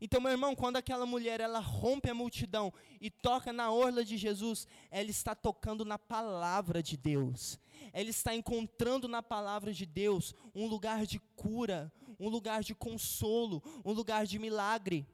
Então, 0.00 0.20
meu 0.20 0.32
irmão, 0.32 0.56
quando 0.56 0.76
aquela 0.76 1.06
mulher 1.06 1.40
ela 1.40 1.60
rompe 1.60 2.10
a 2.10 2.14
multidão 2.14 2.72
e 3.00 3.10
toca 3.10 3.52
na 3.52 3.70
orla 3.70 4.04
de 4.04 4.16
Jesus, 4.16 4.66
ela 4.90 5.08
está 5.08 5.34
tocando 5.34 5.84
na 5.84 5.98
palavra 5.98 6.82
de 6.82 6.96
Deus. 6.96 7.58
Ela 7.92 8.10
está 8.10 8.34
encontrando 8.34 9.06
na 9.06 9.22
palavra 9.22 9.72
de 9.72 9.86
Deus 9.86 10.34
um 10.52 10.66
lugar 10.66 11.06
de 11.06 11.20
cura, 11.36 11.90
um 12.18 12.28
lugar 12.28 12.62
de 12.62 12.74
consolo, 12.74 13.62
um 13.84 13.92
lugar 13.92 14.26
de 14.26 14.38
milagre. 14.38 15.06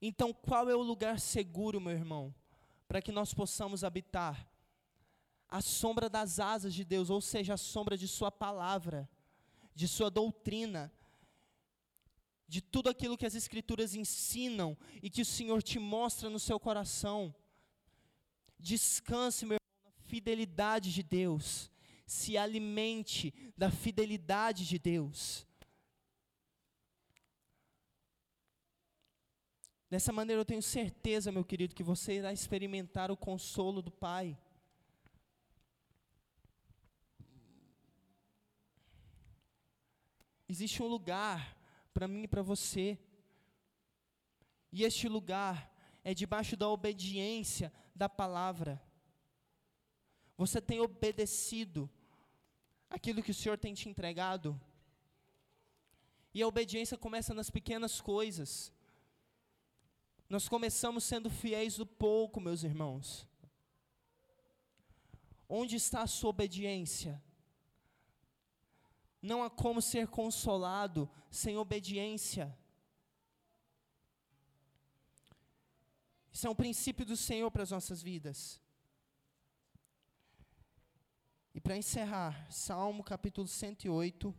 Então, 0.00 0.32
qual 0.32 0.68
é 0.70 0.74
o 0.74 0.82
lugar 0.82 1.20
seguro, 1.20 1.80
meu 1.80 1.92
irmão, 1.92 2.34
para 2.88 3.02
que 3.02 3.12
nós 3.12 3.34
possamos 3.34 3.84
habitar? 3.84 4.48
A 5.48 5.60
sombra 5.60 6.08
das 6.10 6.38
asas 6.38 6.74
de 6.74 6.84
Deus, 6.84 7.08
ou 7.10 7.20
seja, 7.20 7.54
a 7.54 7.56
sombra 7.56 7.96
de 7.96 8.06
Sua 8.06 8.30
palavra, 8.30 9.08
de 9.74 9.88
Sua 9.88 10.10
doutrina, 10.10 10.92
de 12.46 12.60
tudo 12.60 12.88
aquilo 12.88 13.16
que 13.16 13.26
as 13.26 13.34
Escrituras 13.34 13.94
ensinam 13.94 14.76
e 15.02 15.10
que 15.10 15.22
o 15.22 15.24
Senhor 15.26 15.62
te 15.62 15.78
mostra 15.78 16.30
no 16.30 16.38
seu 16.38 16.58
coração. 16.58 17.34
Descanse, 18.58 19.44
meu 19.44 19.56
irmão, 19.56 19.92
na 19.94 20.02
fidelidade 20.06 20.92
de 20.92 21.02
Deus. 21.02 21.70
Se 22.06 22.38
alimente 22.38 23.34
da 23.56 23.70
fidelidade 23.70 24.66
de 24.66 24.78
Deus. 24.78 25.46
Dessa 29.90 30.12
maneira 30.12 30.40
eu 30.40 30.44
tenho 30.44 30.62
certeza, 30.62 31.32
meu 31.32 31.44
querido, 31.44 31.74
que 31.74 31.82
você 31.82 32.14
irá 32.14 32.32
experimentar 32.32 33.10
o 33.10 33.16
consolo 33.16 33.80
do 33.80 33.90
Pai. 33.90 34.38
Existe 40.48 40.82
um 40.82 40.86
lugar 40.86 41.56
para 41.92 42.08
mim 42.08 42.22
e 42.22 42.28
para 42.28 42.42
você. 42.42 42.98
E 44.72 44.84
este 44.84 45.08
lugar 45.08 45.72
é 46.02 46.14
debaixo 46.14 46.56
da 46.56 46.68
obediência 46.68 47.72
da 47.94 48.08
palavra. 48.08 48.82
Você 50.36 50.60
tem 50.60 50.80
obedecido 50.80 51.90
aquilo 52.88 53.22
que 53.22 53.30
o 53.30 53.34
Senhor 53.34 53.58
tem 53.58 53.74
te 53.74 53.88
entregado. 53.88 54.58
E 56.32 56.42
a 56.42 56.46
obediência 56.46 56.96
começa 56.96 57.34
nas 57.34 57.50
pequenas 57.50 58.00
coisas. 58.00 58.72
Nós 60.28 60.48
começamos 60.48 61.04
sendo 61.04 61.28
fiéis 61.28 61.76
do 61.76 61.86
pouco, 61.86 62.40
meus 62.40 62.62
irmãos. 62.62 63.26
Onde 65.48 65.76
está 65.76 66.02
a 66.02 66.06
sua 66.06 66.30
obediência? 66.30 67.22
Não 69.20 69.42
há 69.42 69.50
como 69.50 69.82
ser 69.82 70.08
consolado 70.08 71.10
sem 71.30 71.56
obediência. 71.56 72.56
Isso 76.32 76.46
é 76.46 76.50
um 76.50 76.54
princípio 76.54 77.04
do 77.04 77.16
Senhor 77.16 77.50
para 77.50 77.64
as 77.64 77.70
nossas 77.70 78.00
vidas. 78.00 78.60
E 81.52 81.60
para 81.60 81.76
encerrar, 81.76 82.46
Salmo 82.50 83.02
capítulo 83.02 83.48
108. 83.48 84.32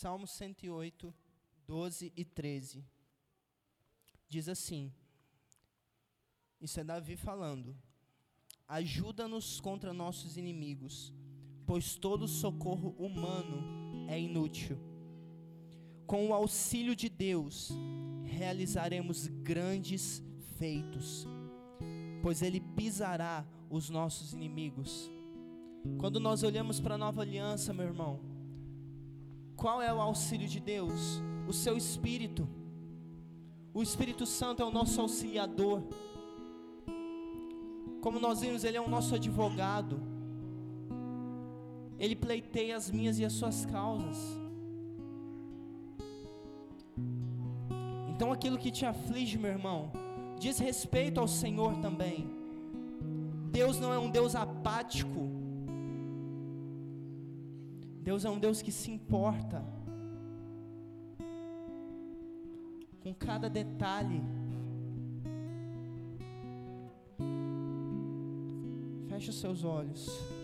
Salmo 0.00 0.26
108, 0.26 1.12
12 1.66 2.10
e 2.16 2.24
13. 2.24 2.82
Diz 4.30 4.48
assim: 4.48 4.90
Isso 6.58 6.80
é 6.80 6.84
Davi 6.84 7.16
falando. 7.16 7.76
Ajuda-nos 8.66 9.60
contra 9.60 9.92
nossos 9.92 10.38
inimigos, 10.38 11.12
pois 11.66 11.96
todo 11.96 12.26
socorro 12.26 12.96
humano 12.98 14.08
é 14.08 14.18
inútil. 14.18 14.78
Com 16.06 16.28
o 16.28 16.32
auxílio 16.32 16.96
de 16.96 17.10
Deus, 17.10 17.68
realizaremos 18.24 19.26
grandes 19.26 20.22
feitos, 20.56 21.26
pois 22.22 22.40
Ele 22.40 22.62
pisará 22.74 23.46
os 23.68 23.90
nossos 23.90 24.32
inimigos. 24.32 25.10
Quando 25.98 26.18
nós 26.18 26.42
olhamos 26.42 26.80
para 26.80 26.94
a 26.94 26.98
nova 26.98 27.20
aliança, 27.20 27.74
meu 27.74 27.84
irmão, 27.84 28.29
qual 29.60 29.82
é 29.82 29.92
o 29.92 30.00
auxílio 30.00 30.48
de 30.48 30.58
Deus? 30.58 31.22
O 31.46 31.52
seu 31.52 31.76
Espírito. 31.76 32.48
O 33.74 33.82
Espírito 33.82 34.24
Santo 34.24 34.62
é 34.62 34.64
o 34.64 34.70
nosso 34.70 34.98
auxiliador. 35.00 35.82
Como 38.00 38.18
nós 38.18 38.40
vimos, 38.40 38.64
Ele 38.64 38.78
é 38.78 38.80
o 38.80 38.88
nosso 38.88 39.14
advogado. 39.14 40.00
Ele 41.98 42.16
pleiteia 42.16 42.74
as 42.74 42.90
minhas 42.90 43.18
e 43.18 43.24
as 43.24 43.34
suas 43.34 43.66
causas. 43.66 44.16
Então 48.08 48.32
aquilo 48.32 48.56
que 48.56 48.70
te 48.70 48.86
aflige, 48.86 49.36
meu 49.36 49.50
irmão, 49.50 49.92
diz 50.38 50.58
respeito 50.58 51.20
ao 51.20 51.28
Senhor 51.28 51.76
também. 51.80 52.30
Deus 53.52 53.78
não 53.78 53.92
é 53.92 53.98
um 53.98 54.10
Deus 54.10 54.34
apático. 54.34 55.39
Deus 58.02 58.24
é 58.24 58.30
um 58.30 58.38
Deus 58.38 58.62
que 58.62 58.72
se 58.72 58.90
importa 58.90 59.62
com 63.00 63.14
cada 63.14 63.48
detalhe. 63.48 64.22
Feche 69.08 69.30
os 69.30 69.38
seus 69.38 69.64
olhos. 69.64 70.39